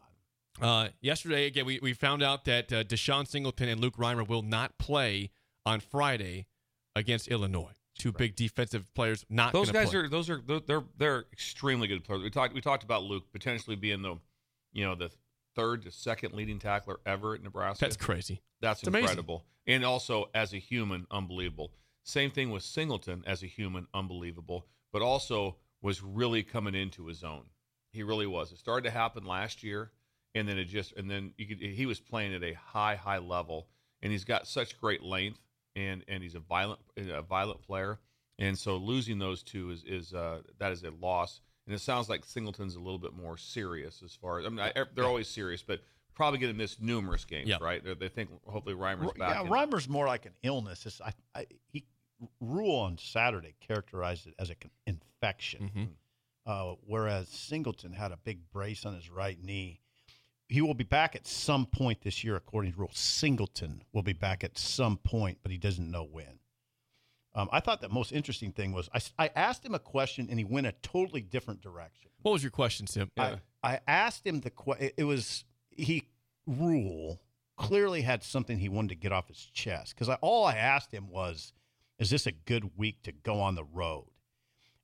[0.61, 4.43] Uh, yesterday, again, we, we found out that uh, Deshon Singleton and Luke Reimer will
[4.43, 5.31] not play
[5.65, 6.45] on Friday
[6.95, 7.71] against Illinois.
[7.97, 9.99] Two big defensive players not Those guys play.
[10.01, 12.21] are those are they're- they're they're extremely good players.
[12.21, 14.17] We talked we talked about Luke potentially being the
[14.73, 15.09] you know the
[15.55, 17.83] third to second leading tackler ever at Nebraska.
[17.83, 18.43] That's crazy.
[18.61, 19.03] That's It's amazing.
[19.05, 19.45] incredible.
[19.65, 21.71] And also as a human, unbelievable.
[22.03, 27.23] Same thing with Singleton as a human, unbelievable, but also was really coming into his
[27.23, 27.43] own.
[27.91, 28.51] He really was.
[28.51, 29.91] It started to happen last year,
[30.35, 33.17] and then it just and then you could, he was playing at a high, high
[33.17, 33.67] level,
[34.01, 35.39] and he's got such great length,
[35.75, 37.99] and and he's a violent, a violent player,
[38.39, 41.41] and so losing those two is is uh, that is a loss.
[41.67, 44.59] And it sounds like Singleton's a little bit more serious as far as I mean
[44.59, 45.79] I, they're always serious, but
[46.15, 47.57] probably going to miss numerous games, Yeah.
[47.61, 47.83] right?
[47.83, 49.43] They- They think hopefully Reimer's back.
[49.43, 50.85] Yeah, Reimer's more like an illness.
[50.85, 51.85] It's, I, I, he
[52.39, 55.89] Rhule on Saturday characterized it as an infection, Mhm.
[56.45, 59.79] uh, whereas Singleton had a big brace on his right knee.
[60.47, 62.91] He will be back at some point this year, according to Rhule.
[62.93, 66.39] Singleton will be back at some point, but he doesn't know when.
[67.33, 70.37] Um, I thought the most interesting thing was I, I asked him a question and
[70.37, 72.11] he went a totally different direction.
[72.21, 73.09] What was your question, Sim?
[73.15, 73.37] Yeah.
[73.63, 74.91] I, I asked him the question.
[74.97, 76.03] It was he
[76.45, 77.21] Rhule
[77.55, 80.91] clearly had something he wanted to get off his chest because I, all I asked
[80.91, 81.53] him was,
[82.01, 84.07] "Is this a good week to go on the road?"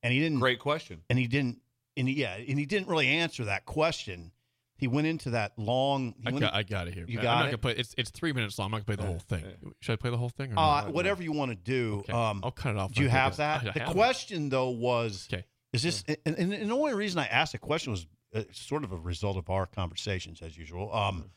[0.01, 0.39] And he didn't.
[0.39, 1.01] Great question.
[1.09, 1.59] And he didn't.
[1.97, 4.31] And he, yeah, and he didn't really answer that question.
[4.77, 6.13] He went into that long.
[6.21, 7.05] He I went, got, I got it here.
[7.07, 7.47] You I'm got not it?
[7.47, 7.71] gonna play.
[7.73, 8.67] It's it's three minutes long.
[8.67, 9.73] I'm not gonna play the whole thing.
[9.81, 10.51] Should I play the whole thing?
[10.53, 10.93] Or uh, not?
[10.93, 11.97] whatever you want to do.
[12.01, 12.13] Okay.
[12.13, 12.93] Um, I'll cut it off.
[12.93, 13.61] do you have that?
[13.61, 13.93] I the have it.
[13.93, 15.43] question though was, Okay.
[15.73, 16.03] is this?
[16.07, 18.97] And, and, and the only reason I asked the question was uh, sort of a
[18.97, 20.93] result of our conversations as usual.
[20.93, 21.31] Um,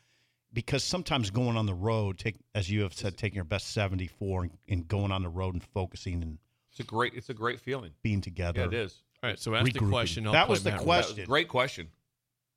[0.52, 4.06] because sometimes going on the road, take as you have said, taking your best seventy
[4.06, 6.38] four and, and going on the road and focusing and
[6.70, 7.14] It's a great.
[7.14, 7.92] It's a great feeling.
[8.02, 8.60] being together.
[8.60, 9.02] Yeah, it is.
[9.22, 9.38] All right.
[9.38, 10.26] So ask the question.
[10.26, 10.80] I'll That was the Matt.
[10.80, 11.24] That was Question.
[11.26, 11.88] great question.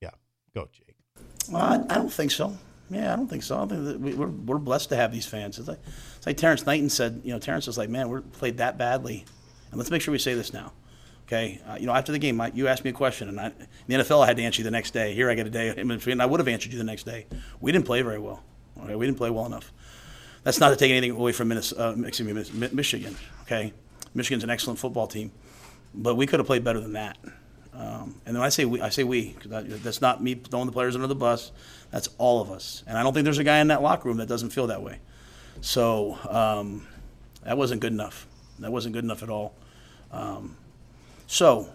[0.01, 0.11] Yeah,
[0.55, 0.95] go Jake.
[1.49, 2.57] Well, I, I don't think so.
[2.89, 3.57] Yeah, I don't think so.
[3.61, 5.57] I think that we, we're, we're blessed to have these fans.
[5.57, 5.79] It's like,
[6.17, 7.21] it's like Terrance Knighton said.
[7.23, 9.25] You know, Terrance was like, "Man, we're played that badly,"
[9.71, 10.73] and let's make sure we say this now.
[11.27, 13.51] Okay, uh, you know, after the game, I, you asked me a question, and I,
[13.87, 15.13] the NFL, I had to answer you the next day.
[15.13, 17.03] Here, I get a day in between, and I would have answered you the next
[17.03, 17.27] day.
[17.61, 18.43] We didn't play very well.
[18.83, 19.71] Okay, we didn't play well enough.
[20.43, 23.15] That's not to take anything away from Minnesota, uh, excuse me, Michigan.
[23.43, 23.71] Okay,
[24.13, 25.31] Michigan's an excellent football team,
[25.93, 27.17] but we could have played better than that.
[27.73, 30.71] Um, and when I say we, I say we, because that's not me throwing the
[30.71, 31.51] players under the bus.
[31.91, 32.83] That's all of us.
[32.85, 34.83] And I don't think there's a guy in that locker room that doesn't feel that
[34.83, 34.99] way.
[35.61, 36.85] So um,
[37.43, 38.27] that wasn't good enough.
[38.59, 39.55] That wasn't good enough at all.
[40.11, 40.57] Um,
[41.33, 41.67] so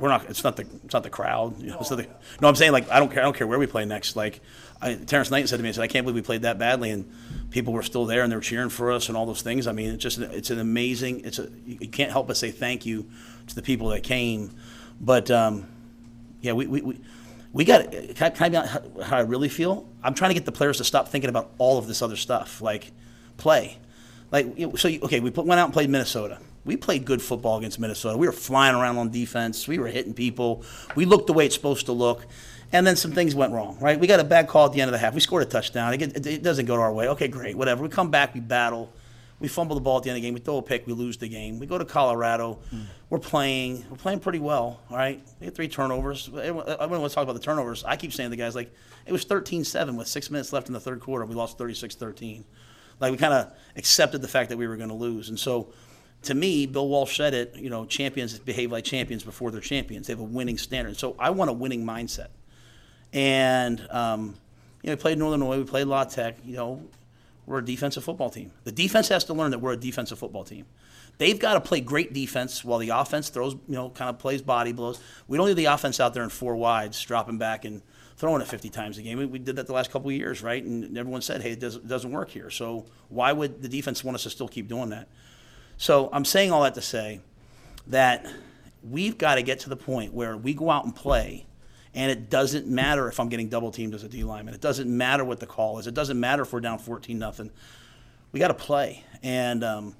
[0.00, 0.28] we're not.
[0.28, 0.66] It's not the.
[0.84, 1.60] It's not the crowd.
[1.62, 2.08] You know, it's not the,
[2.40, 3.20] no, I'm saying like I don't care.
[3.20, 4.16] I don't care where we play next.
[4.16, 4.40] Like
[4.82, 6.90] I, Terrance Knight said to me, he said, "I can't believe we played that badly,"
[6.90, 7.08] and
[7.50, 9.68] people were still there and they were cheering for us and all those things.
[9.68, 11.24] I mean, it's just it's an amazing.
[11.24, 13.08] It's a you can't help but say thank you
[13.46, 14.50] to the people that came,
[15.00, 15.68] but um,
[16.40, 16.80] yeah, we we.
[16.82, 17.00] we
[17.52, 17.90] we got.
[17.90, 19.88] Can I, can I how, how I really feel?
[20.04, 22.60] I'm trying to get the players to stop thinking about all of this other stuff,
[22.60, 22.92] like
[23.38, 23.78] play.
[24.30, 26.38] Like so, you, okay, we put, went out and played Minnesota.
[26.64, 28.18] We played good football against Minnesota.
[28.18, 29.66] We were flying around on defense.
[29.66, 30.62] We were hitting people.
[30.94, 32.26] We looked the way it's supposed to look,
[32.72, 33.78] and then some things went wrong.
[33.80, 33.98] Right?
[33.98, 35.14] We got a bad call at the end of the half.
[35.14, 35.94] We scored a touchdown.
[35.94, 37.08] It, get- it, doesn't go our way.
[37.08, 37.82] Okay, great, whatever.
[37.82, 38.34] We come back.
[38.34, 38.92] We battle.
[39.40, 40.34] We fumble the ball at the end of the game.
[40.34, 40.86] We throw a pick.
[40.86, 41.58] We lose the game.
[41.58, 42.58] We go to Colorado.
[42.68, 42.82] Hmm.
[43.08, 43.86] We're playing.
[43.88, 44.80] We're playing pretty well.
[44.90, 45.26] All right.
[45.40, 46.28] We had three turnovers.
[46.36, 47.82] I don't want to talk about the turnovers.
[47.84, 48.70] I keep saying to the guys like
[49.06, 51.24] it was 13-7 with six minutes left in the third quarter.
[51.24, 52.44] We lost 36-13.
[53.00, 55.72] Like we kind of accepted the fact that we were going to lose, and so.
[56.24, 57.56] To me, Bill Walsh said it.
[57.56, 60.06] You know, champions behave like champions before they're champions.
[60.06, 60.96] They have a winning standard.
[60.96, 62.28] So I want a winning mindset.
[63.12, 64.36] And um,
[64.82, 66.36] you know, we played Northern Illinois, we played La Tech.
[66.44, 66.82] You know,
[67.46, 68.52] we're a defensive football team.
[68.64, 70.66] The defense has to learn that we're a defensive football team.
[71.18, 74.40] They've got to play great defense while the offense throws, you know, kind of plays
[74.40, 75.00] body blows.
[75.28, 77.82] We don't need the offense out there in four wides, dropping back and
[78.16, 79.18] throwing it 50 times a game.
[79.18, 80.62] We, we did that the last couple of years, right?
[80.62, 82.48] And everyone said, hey, it, does, it doesn't work here.
[82.48, 85.08] So why would the defense want us to still keep doing that?
[85.80, 87.20] So I'm saying all that to say
[87.86, 88.26] that
[88.82, 91.46] we've got to get to the point where we go out and play,
[91.94, 94.52] and it doesn't matter if I'm getting double teamed as a D lineman.
[94.52, 95.86] It doesn't matter what the call is.
[95.86, 97.50] It doesn't matter if we're down 14 nothing.
[98.30, 99.96] We got to play, and um,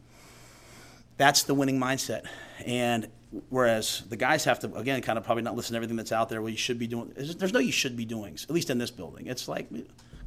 [1.17, 2.27] that's the winning mindset.
[2.67, 3.09] And
[3.49, 6.29] whereas the guys have to again kind of probably not listen to everything that's out
[6.29, 6.43] there.
[6.43, 7.15] What you should be doing.
[7.17, 8.35] There's no you should be doing.
[8.35, 9.71] At least in this building, it's like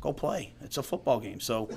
[0.04, 0.54] go play.
[0.62, 1.40] It's a football game.
[1.40, 1.70] So,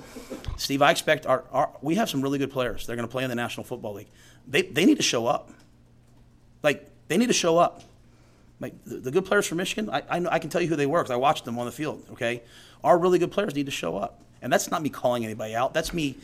[0.57, 2.85] Steve, I expect our, our we have some really good players.
[2.85, 4.09] They're going to play in the National Football League.
[4.45, 5.49] They they need to show up.
[6.61, 7.83] Like they need to show up.
[8.59, 10.75] Like the, the good players from Michigan, I, I know I can tell you who
[10.75, 12.03] they were because I watched them on the field.
[12.11, 12.43] Okay,
[12.83, 15.73] our really good players need to show up, and that's not me calling anybody out.
[15.73, 16.17] That's me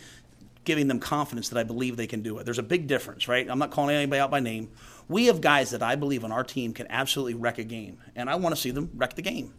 [0.66, 2.46] giving them confidence that I believe they can do it.
[2.46, 3.50] There's a big difference, right?
[3.50, 4.70] I'm not calling anybody out by name.
[5.10, 8.30] We have guys that I believe on our team can absolutely wreck a game, and
[8.30, 9.54] I want to see them wreck the game.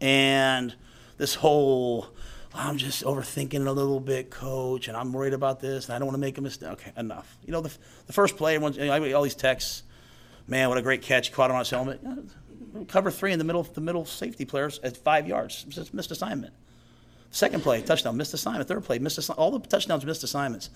[0.00, 0.74] And
[1.18, 2.08] this whole
[2.54, 6.06] I'm just overthinking a little bit, coach, and I'm worried about this, and I don't
[6.06, 6.70] want to make a mistake.
[6.70, 7.36] Okay, enough.
[7.44, 7.70] You know, the,
[8.06, 9.82] the first play, everyone's, you know, I get all these texts.
[10.46, 11.30] Man, what a great catch!
[11.30, 12.00] Caught him on his helmet.
[12.88, 13.62] Cover three in the middle.
[13.62, 15.64] The middle safety players at five yards.
[15.64, 16.54] Just missed assignment.
[17.30, 18.66] Second play, touchdown, missed assignment.
[18.66, 19.38] Third play, missed assignment.
[19.38, 20.70] All the touchdowns, missed assignments.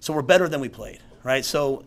[0.00, 1.44] So we're better than we played, right?
[1.44, 1.84] So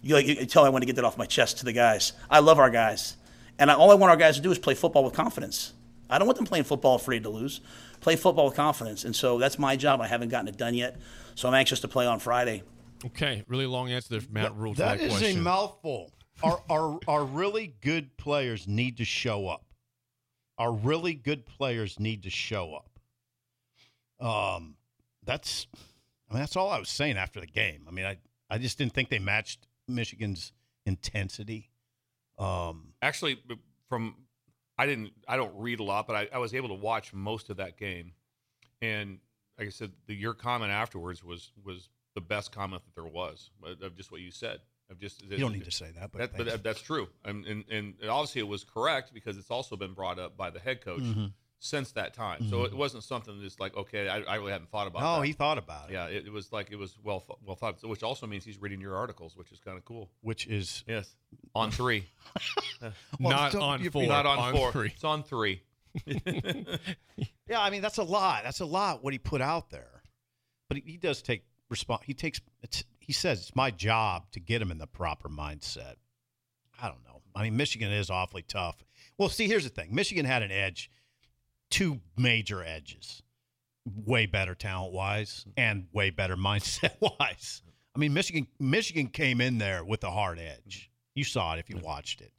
[0.00, 2.12] you, you tell I want to get that off my chest to the guys.
[2.30, 3.16] I love our guys,
[3.58, 5.72] and I, all I want our guys to do is play football with confidence.
[6.14, 7.60] I don't want them playing football afraid to lose.
[8.00, 10.00] Play football with confidence, and so that's my job.
[10.00, 10.96] I haven't gotten it done yet,
[11.34, 12.62] so I'm anxious to play on Friday.
[13.06, 15.38] Okay, really long answer there Matt Rhule That that is question.
[15.40, 16.12] a mouthful.
[16.42, 19.64] Our, our, our really good players need to show up.
[20.56, 22.98] Our really good players need to show up.
[24.24, 24.76] Um,
[25.24, 25.66] that's,
[26.30, 27.86] I mean, that's all I was saying after the game.
[27.88, 30.52] I mean, I, I just didn't think they matched Michigan's
[30.86, 31.70] intensity.
[32.38, 33.38] Um, Actually,
[33.88, 34.14] from
[34.76, 37.50] I didn't I don't read a lot, but I, I was able to watch most
[37.50, 38.12] of that game,
[38.82, 39.18] and
[39.58, 43.50] like I said, the, your comment afterwards was was the best comment that there was
[43.64, 44.60] uh, of just what you said.
[44.90, 47.46] Of just you don't need to say that, but, that, but that, that's true, and,
[47.46, 50.82] and and obviously it was correct because it's also been brought up by the head
[50.82, 51.32] coach Mhm.
[51.64, 52.46] Since that time.
[52.50, 52.78] So it mm-hmm.
[52.78, 55.02] wasn't something that's like okay, I, I really hadn't thought about.
[55.02, 55.26] oh, that.
[55.26, 58.02] he thought about it, yeah, it, it was like it was well well thought, which
[58.02, 60.10] also means he's reading your articles, which is kind of cool.
[60.20, 61.16] which is Yes,
[61.54, 62.04] on three,
[63.18, 64.06] Not don't- on you're- four.
[64.06, 64.72] not on, four.
[64.72, 64.92] three.
[64.94, 65.62] It's on three.
[67.46, 68.44] Yeah, I mean that's a lot.
[68.44, 70.02] That's a lot what he put out there.
[70.68, 72.02] But he, he does take response.
[72.06, 72.40] He takes.
[72.62, 75.96] It's, he says it's my job to get him in the proper mindset.
[76.80, 77.20] I don't know.
[77.34, 78.82] I mean, Michigan is awfully tough.
[79.18, 79.94] Well, see, here's the thing.
[79.94, 80.90] Michigan had an edge,
[81.70, 83.22] two major edges,
[84.04, 87.62] way better talent wise and way better mindset wise.
[87.94, 90.90] I mean, Michigan Michigan came in there with a hard edge.
[91.14, 92.32] You saw it if you watched it.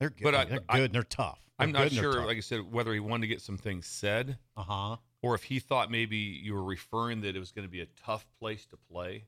[0.00, 0.24] They're good.
[0.24, 1.40] But I- they're good I- and they're tough.
[1.58, 3.56] I'm They're not and they're sure, like I said, whether he wanted to get some
[3.56, 4.96] things said uh huh.
[5.22, 7.86] or if he thought maybe you were referring that it was going to be a
[8.04, 9.24] tough place to play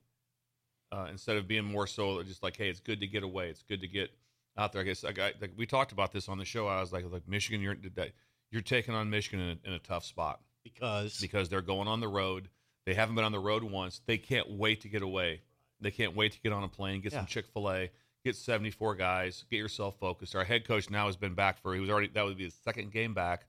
[0.91, 3.49] uh, instead of being more so just like, hey, it's good to get away.
[3.49, 4.11] It's good to get
[4.57, 4.81] out there.
[4.81, 6.67] I guess I, like we talked about this on the show.
[6.67, 8.11] I was like, like Michigan, you're that
[8.51, 11.99] you're taking on Michigan in a, in a tough spot Because because they're going on
[11.99, 12.49] the road.
[12.85, 14.01] They haven't been on the road once.
[14.07, 15.41] They can't wait to get away.
[15.81, 17.91] They can't wait to get on a plane, get some Chick Fil A,
[18.25, 20.35] get 74 guys, get yourself focused.
[20.35, 22.55] Our head coach now has been back for he was already that would be his
[22.65, 23.45] second game back.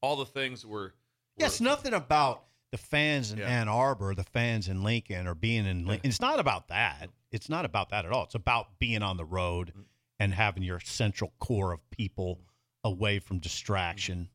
[0.00, 0.92] All the things were.
[1.38, 3.46] Yeah, it's nothing about the fans in Yeah.
[3.46, 6.08] Ann Arbor, the fans in Lincoln, or being in Lincoln.
[6.10, 7.08] It's not about that.
[7.30, 8.24] It's not about that at all.
[8.24, 9.80] It's about being on the road Mm-hmm.
[10.20, 12.38] and having your central core of people
[12.84, 14.28] away from distraction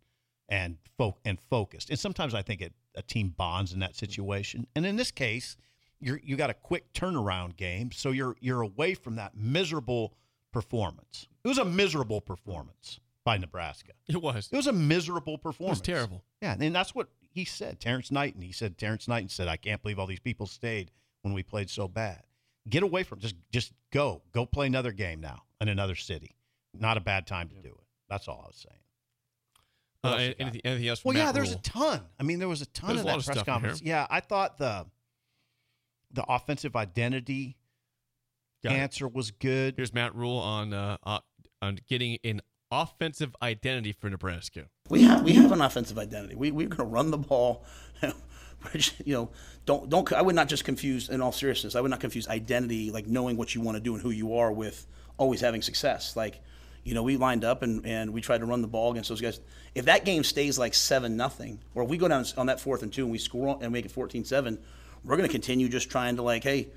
[0.49, 1.89] and fo- and focused.
[1.89, 4.67] And sometimes I think it, a team bonds in that situation.
[4.75, 5.57] And in this case,
[5.99, 10.13] you're you got a quick turnaround game, so you're you're away from that miserable
[10.51, 11.27] performance.
[11.43, 13.91] It was a miserable performance by Nebraska.
[14.07, 14.49] It was.
[14.51, 15.79] It was a miserable performance.
[15.79, 16.01] It performance.
[16.01, 16.23] was terrible.
[16.41, 17.79] Yeah, and that's what he said.
[17.79, 18.41] Terrance Knighton.
[18.41, 20.91] He said Terrance Knighton said, "I can't believe all these people stayed
[21.23, 22.23] when we played so bad.
[22.69, 26.35] Get away from just just go go play another game now in another city.
[26.73, 27.85] Not a bad time to do it.
[28.09, 28.79] That's all I was saying.
[30.01, 30.41] What Uh, else you got?
[30.41, 30.99] anything, anything else?
[30.99, 31.59] From Well, yeah, there's Rhule?
[31.59, 32.01] a ton.
[32.19, 33.81] I mean, there was a ton There's of a lot that of press stuff conference.
[33.81, 34.85] Yeah, I thought the
[36.11, 37.57] the offensive identity
[38.63, 38.75] Got it.
[38.77, 39.75] answer was good.
[39.75, 41.19] Here's Matt Rhule on uh, uh,
[41.61, 44.67] on getting an offensive identity for Nebraska.
[44.89, 46.35] We have we have an offensive identity.
[46.35, 47.65] We we're going to run the ball.
[48.71, 49.29] Which, you know,
[49.65, 50.11] don't don't.
[50.13, 51.09] I would not just confuse.
[51.09, 53.93] In all seriousness, I would not confuse identity, like knowing what you want to do
[53.93, 56.15] and who you are, with always having success.
[56.15, 56.41] Like,
[56.87, 59.19] you know, we lined up and, and we tried to run the ball against those
[59.19, 59.41] guys.
[59.75, 62.81] If that game stays like seven nothing, or if we go down on that fourth
[62.81, 64.57] and two and we score and make it 14-7,
[65.03, 66.69] we're going to continue just trying to like, hey,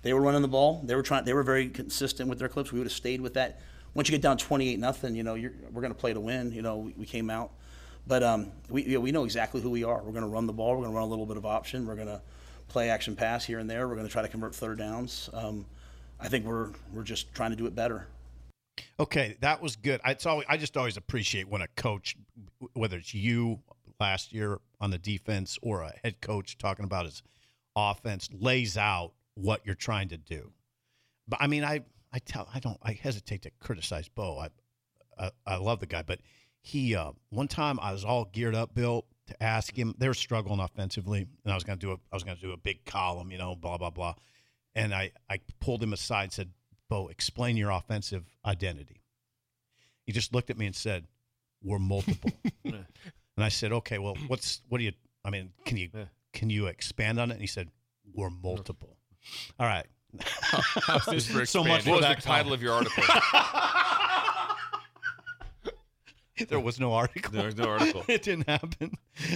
[0.00, 0.80] they were running the ball.
[0.84, 1.24] They were trying.
[1.24, 2.72] They were very consistent with their clips.
[2.72, 3.60] We would have stayed with that.
[3.92, 6.52] Once you get down twenty eight nothing, you know, we're going to play to win.
[6.52, 7.50] You know, we, we came out,
[8.06, 10.00] but um, we you know, we know exactly who we are.
[10.02, 10.70] We're going to run the ball.
[10.70, 11.84] We're going to run a little bit of option.
[11.84, 12.20] We're going to
[12.68, 13.88] play action pass here and there.
[13.88, 15.28] We're going to try to convert third downs.
[15.32, 15.66] Um,
[16.20, 18.06] I think we're we're just trying to do it better.
[19.00, 20.00] Okay, that was good.
[20.04, 22.16] I, it's always, I just always appreciate when a coach,
[22.74, 23.60] whether it's you
[24.00, 27.22] last year on the defense or a head coach talking about his
[27.76, 30.52] offense, lays out what you're trying to do.
[31.26, 34.38] But I mean, I I tell I don't I hesitate to criticize Bo.
[34.38, 34.48] I
[35.18, 36.20] I, I love the guy, but
[36.60, 39.94] he uh, one time I was all geared up, Bill, to ask him.
[39.98, 42.56] They were struggling offensively, and I was to do a I was to do a
[42.56, 44.14] big column, you know, blah blah blah.
[44.74, 46.50] And I I pulled him aside, and said,
[46.88, 49.02] Bo, explain your offensive identity.
[50.04, 51.06] He just looked at me and said,
[51.62, 52.32] "We're multiple."
[52.64, 52.86] and
[53.36, 54.92] I said, "Okay, well, what's what do you?
[55.24, 55.90] I mean, can you
[56.32, 57.68] can you expand on it?" And he said,
[58.14, 58.96] "We're multiple."
[59.58, 59.86] All right.
[60.20, 63.04] How's this so much What for was that the title of your article?
[66.48, 67.32] there was no article.
[67.32, 68.04] There was no article.
[68.08, 68.92] it didn't happen.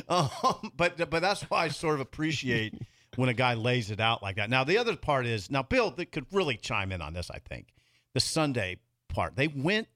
[0.08, 2.74] Um, but but that's why I sort of appreciate
[3.16, 4.50] when a guy lays it out like that.
[4.50, 7.30] Now the other part is now Bill that could really chime in on this.
[7.30, 7.68] I think
[8.14, 9.36] the Sunday part.
[9.36, 9.88] They went,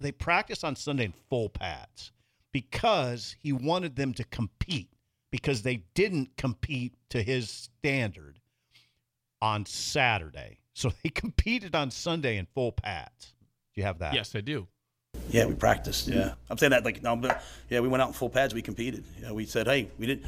[0.00, 2.12] they practiced on Sunday in full pads
[2.52, 4.90] because he wanted them to compete
[5.30, 8.40] because they didn't compete to his standard
[9.42, 10.58] on Saturday.
[10.74, 13.34] So they competed on Sunday in full pads.
[13.74, 14.14] Do you have that?
[14.14, 14.66] Yes, I do.
[15.30, 16.08] Yeah, we practiced.
[16.08, 18.54] Yeah, I'm saying that like no, but yeah, we went out in full pads.
[18.54, 19.04] We competed.
[19.16, 20.26] You know, we said, hey, we didn't.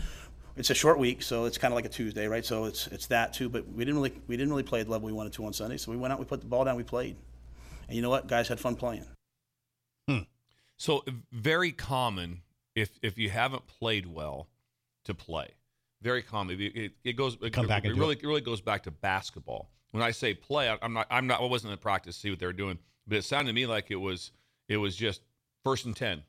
[0.60, 2.44] It's a short week, so it's kind of like a Tuesday, right?
[2.44, 3.48] So it's it's that too.
[3.48, 5.78] But we didn't really we didn't really play the level we wanted to on Sunday.
[5.78, 7.16] So we went out, we put the ball down, we played,
[7.88, 8.26] and you know what?
[8.26, 9.06] Guys had fun playing.
[10.06, 10.18] Hmm.
[10.76, 12.42] So very common
[12.74, 14.48] if if you haven't played well
[15.06, 15.48] to play.
[16.02, 16.60] Very common.
[16.60, 18.90] It, it, it goes it, Come back it and really it really goes back to
[18.90, 19.70] basketball.
[19.92, 22.20] When I say play, I- I'm not I'm not I wasn't in the practice to
[22.20, 24.30] see what they were doing, but it sounded to me like it was
[24.68, 25.22] it was just
[25.64, 26.22] first and 10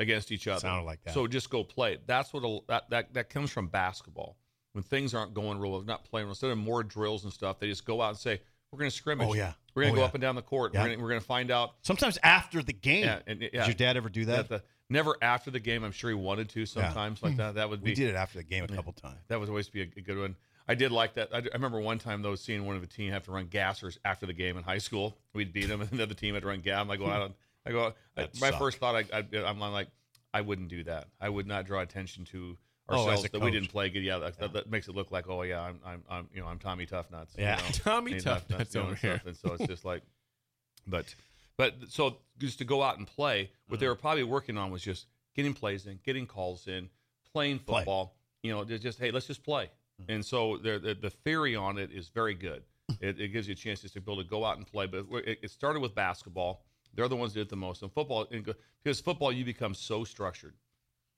[0.00, 0.58] against each other.
[0.60, 1.14] Sounded like that.
[1.14, 1.98] So just go play.
[2.06, 4.36] That's what a, that that that comes from basketball.
[4.72, 7.68] When things aren't going real, well, not playing instead of more drills and stuff, they
[7.68, 8.40] just go out and say,
[8.72, 9.28] "We're going to scrimmage.
[9.28, 9.52] Oh, yeah.
[9.74, 10.06] we're going Oh, to go yeah.
[10.08, 10.74] up and down the court.
[10.74, 10.82] Yeah.
[10.82, 13.04] We're going we're to find out Sometimes after the game.
[13.04, 13.48] yeah, and, yeah.
[13.52, 14.38] Did your dad ever do that?
[14.40, 15.82] At the- never after the game.
[15.84, 17.56] I'm sure he wanted to sometimes like that.
[17.56, 19.18] That would be we did it after the game a couple times.
[19.28, 20.36] that would always be a, a good one.
[20.68, 21.30] I did like that.
[21.34, 23.98] I, I remember one time though seeing one of the team have to run gassers
[24.04, 25.16] after the game in high school.
[25.34, 26.80] We'd beat them, and the other team had to run gas.
[26.80, 27.34] I'm like, well, I don't.
[27.66, 27.92] I go.
[28.16, 29.88] I, my first thought, I, I, I'm like,
[30.32, 31.08] I wouldn't do that.
[31.20, 32.56] I would not draw attention to
[32.90, 34.02] Oh, ourselves a that we didn't play good.
[34.02, 36.48] Yeah, that, that, that makes it look like, oh yeah, I'm, I'm, I'm you know,
[36.48, 37.34] I'm Tommy Tough Nuts.
[37.36, 37.56] you Yeah.
[37.56, 39.26] know, Tommy and Tough that- Nuts you know, over and stuff.
[39.26, 40.02] And so it's just like,
[40.86, 41.14] but,
[41.56, 43.90] but so just to go out and play, what they mm.
[43.90, 46.88] were probably working on was just getting plays in, getting calls in,
[47.32, 47.80] playing Play.
[47.80, 48.16] football.
[48.42, 49.70] You know, just, just hey, let's just play.
[50.02, 50.14] Mm.
[50.14, 52.62] And so the, the the theory on it is very good.
[53.00, 54.86] It, it gives you a chance just to be able to go out and play.
[54.86, 56.64] But it, it started with basketball.
[56.94, 57.82] They're the ones that did it the most.
[57.82, 58.26] And football,
[58.82, 60.54] because football, you become so structured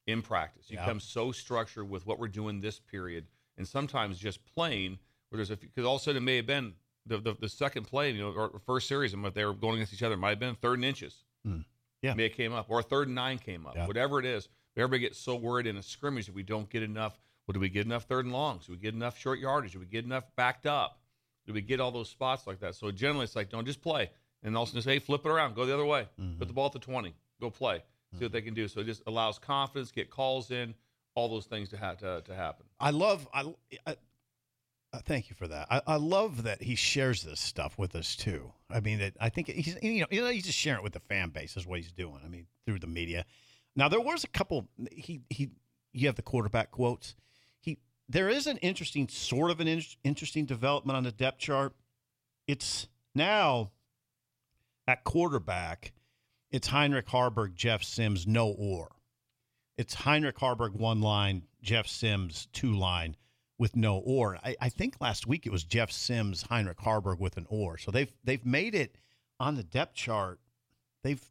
[0.07, 0.69] in practice.
[0.71, 0.85] You Yeah.
[0.85, 4.99] become so structured with what we're doing this period, and sometimes just playing.
[5.29, 6.75] Where there's a because all of a sudden it may have been
[7.07, 9.77] the the, the second play, you know, or first series, and what they were going
[9.77, 11.25] against each other it might have been third and inches.
[11.45, 11.61] Hmm.
[12.03, 12.15] Yeah.
[12.15, 13.75] May it came up, or third and nine came up.
[13.77, 13.87] Yeah.
[13.87, 17.19] Whatever it is, everybody gets so worried in a scrimmage that we don't get enough.
[17.47, 18.67] Well, do we get enough third and longs?
[18.67, 19.73] Do we get enough short yardage?
[19.73, 21.01] Do we get enough backed up?
[21.47, 22.75] Do we get all those spots like that?
[22.75, 24.11] So generally, it's like don't just play,
[24.43, 26.39] and also just hey, flip it around, go the other way, Mm-hmm.
[26.39, 27.83] put the ball at the twenty, go play,
[28.19, 28.69] see what they can do.
[28.69, 30.75] So it just allows confidence, get calls in,
[31.15, 32.67] all those things to ha- to, to happen.
[32.81, 33.27] I love.
[33.33, 33.53] I,
[33.87, 33.97] I
[34.95, 35.67] uh, thank you for that.
[35.71, 38.53] I, I love that he shares this stuff with us too.
[38.71, 40.93] I mean, that I think he's you know, you know he's just sharing it with
[40.93, 42.21] the fan base is what he's doing.
[42.25, 43.25] I mean, through the media.
[43.75, 44.69] Now there was a couple.
[44.91, 45.51] He he.
[45.95, 47.15] You have the quarterback quotes.
[47.61, 47.79] He
[48.09, 51.75] there is an interesting sort of an in, interesting development on the depth chart.
[52.47, 53.71] It's now
[54.87, 55.93] at quarterback.
[56.51, 58.91] It's Heinrich Haarberg, Jeff Sims, no or.
[59.79, 63.17] It's Heinrich Haarberg one line, Jeff Sims two line
[63.59, 64.37] with no or.
[64.45, 67.79] I, I think last week it was Jeff Sims, Heinrich Haarberg with an or.
[67.79, 68.97] So they've they've made it
[69.41, 70.41] on the depth chart.
[71.03, 71.23] They've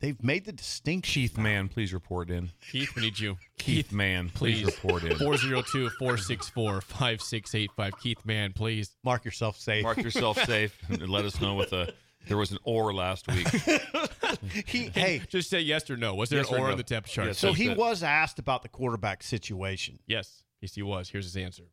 [0.00, 1.22] they've made the distinction.
[1.22, 2.50] Keith Mann, please report in.
[2.70, 3.38] Keith, we need you.
[3.58, 4.74] Keith Mann, please, please.
[4.74, 5.16] report in.
[5.16, 7.98] 402 464 5685.
[8.00, 8.96] Keith Man, please.
[9.04, 9.82] Mark yourself safe.
[9.82, 11.94] Mark yourself safe and let us know with a.
[12.28, 13.48] There was an or last week.
[14.66, 15.22] he hey.
[15.28, 16.14] Just say yes or no.
[16.14, 16.72] Was there Yes an or or no.
[16.72, 17.28] on the depth chart?
[17.28, 17.78] Yes, So he it.
[17.78, 19.98] was asked about the quarterback situation.
[20.06, 20.44] Yes.
[20.60, 21.08] Yes, he was.
[21.08, 21.64] Here's his answer.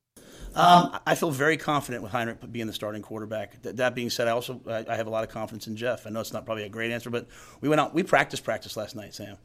[0.56, 3.62] Um, I feel very confident with Heinrich being the starting quarterback.
[3.62, 6.08] That, that being said, I also I, I have a lot of confidence in Jeff.
[6.08, 7.28] I know it's not probably a great answer, but
[7.62, 7.94] we went out.
[7.94, 9.38] We practiced practice last night, Sam.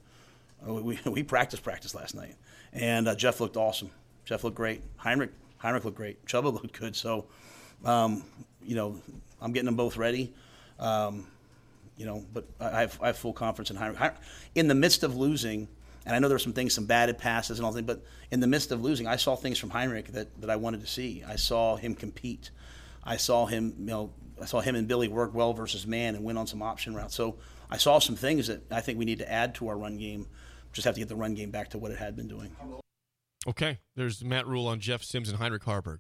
[0.66, 2.36] Uh, We, we, we practiced practice last night,
[2.72, 3.90] and uh, Jeff looked awesome.
[4.24, 4.82] Jeff looked great.
[4.96, 6.24] Heinrich Heinrich looked great.
[6.26, 6.94] Chubba looked good.
[6.96, 7.26] So,
[7.84, 8.24] um,
[8.64, 9.00] you know,
[9.40, 10.32] I'm getting them both ready.
[10.82, 11.26] Um,
[11.96, 14.14] you know, but I I have, I have full confidence in Heinrich.
[14.54, 15.68] In the midst of losing,
[16.04, 18.40] and I know there were some things, some batted passes and all that, but in
[18.40, 21.22] the midst of losing, I saw things from Heinrich that, that I wanted to see.
[21.26, 22.50] I saw him compete.
[23.04, 26.24] I saw him, you know, I saw him and Billy work well versus man and
[26.24, 27.14] win on some option routes.
[27.14, 27.36] So
[27.70, 30.26] I saw some things that I think we need to add to our run game.
[30.72, 32.56] Just have to get the run game back to what it had been doing.
[33.46, 33.78] Okay.
[33.94, 35.98] There's Matt Rhule on Jeff Sims and Heinrich Haarberg.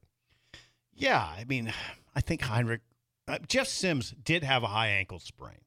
[0.94, 1.72] Yeah, I mean,
[2.14, 2.80] I think Heinrich,
[3.28, 5.58] uh, Jeff Sims did have a high ankle sprain.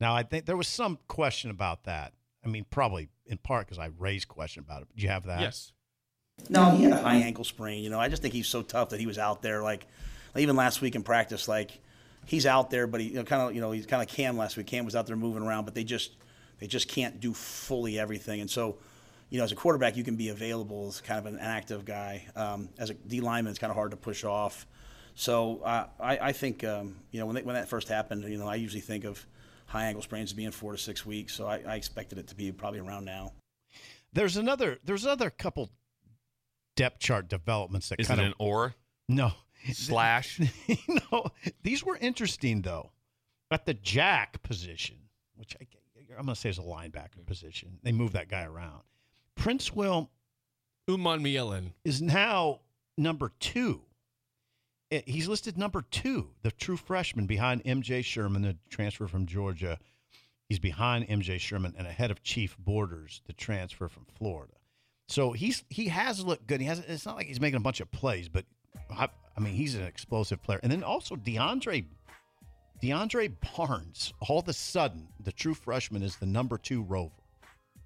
[0.00, 2.12] Now, I think there was some question about that.
[2.44, 4.88] I mean, probably in part because I raised question about it.
[4.94, 5.40] Did you have that?
[5.40, 5.72] Yes.
[6.48, 7.84] No, he had a high ankle sprain.
[7.84, 9.62] You know, I just think he's so tough that he was out there.
[9.62, 9.86] Like,
[10.36, 11.78] even last week in practice, like
[12.24, 14.38] he's out there, but he you know, kind of, you know, he's kind of Cam
[14.38, 14.66] last week.
[14.66, 16.16] Cam was out there moving around, but they just,
[16.58, 18.40] they just can't do fully everything.
[18.40, 18.78] And so,
[19.28, 22.26] you know, as a quarterback, you can be available as kind of an active guy.
[22.34, 24.66] Um, as a D lineman, it's kind of hard to push off.
[25.14, 28.38] So uh, I, I think, um, you know, when, they, when that first happened, you
[28.38, 29.26] know, I usually think of
[29.66, 31.34] high ankle sprains being four to six weeks.
[31.34, 33.32] So I, I expected it to be probably around now.
[34.12, 34.78] There's another.
[34.84, 35.70] There's other couple
[36.76, 38.74] depth chart developments that Is it kind an or
[39.08, 39.32] no
[39.72, 40.40] slash?
[41.12, 41.26] no.
[41.62, 42.90] These were interesting though.
[43.52, 44.96] At the jack position,
[45.36, 45.66] which I,
[46.16, 48.82] I'm going to say is a linebacker position, they move that guy around.
[49.34, 50.10] Prince Will
[50.86, 51.72] Uman Mielen.
[51.84, 52.60] is now
[52.96, 53.82] number two
[54.90, 59.78] Eh, he's listed number two, the true freshman behind MJ Sherman, the transfer from Georgia.
[60.48, 64.54] He's behind MJ Sherman and ahead of Chief Borders, the transfer from Florida.
[65.08, 66.60] So he's he has looked good.
[66.60, 66.80] He has.
[66.80, 68.44] It's not like he's making a bunch of plays, but
[68.90, 70.60] I, I mean he's an explosive player.
[70.62, 71.84] And then also DeAndre
[72.82, 74.12] DeAndre Barnes.
[74.20, 77.12] All of a sudden, the true freshman is the number two rover.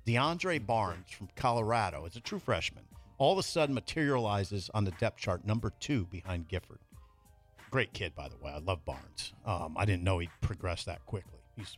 [0.06, 2.84] DeAndre Barnes from Colorado is a true freshman.
[3.18, 6.78] All of a sudden materializes on the depth chart, number two behind Gifford.
[7.74, 8.52] Great kid, by the way.
[8.52, 9.32] I love Barnes.
[9.44, 11.40] Um, I didn't know he'd progress that quickly.
[11.56, 11.76] He's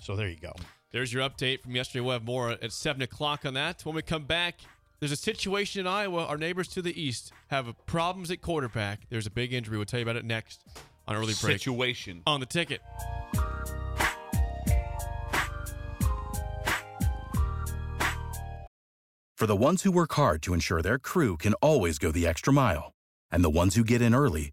[0.00, 0.54] so there you go.
[0.90, 2.00] There's your update from yesterday.
[2.00, 3.84] We'll have more at 7 o'clock on that.
[3.84, 4.60] When we come back,
[5.00, 6.24] there's a situation in Iowa.
[6.24, 9.00] Our neighbors to the east have problems at quarterback.
[9.10, 9.76] There's a big injury.
[9.76, 10.64] We'll tell you about it next
[11.06, 11.58] on early break.
[11.58, 12.22] Situation.
[12.26, 12.80] On the ticket.
[19.36, 22.50] For the ones who work hard to ensure their crew can always go the extra
[22.50, 22.94] mile,
[23.30, 24.52] and the ones who get in early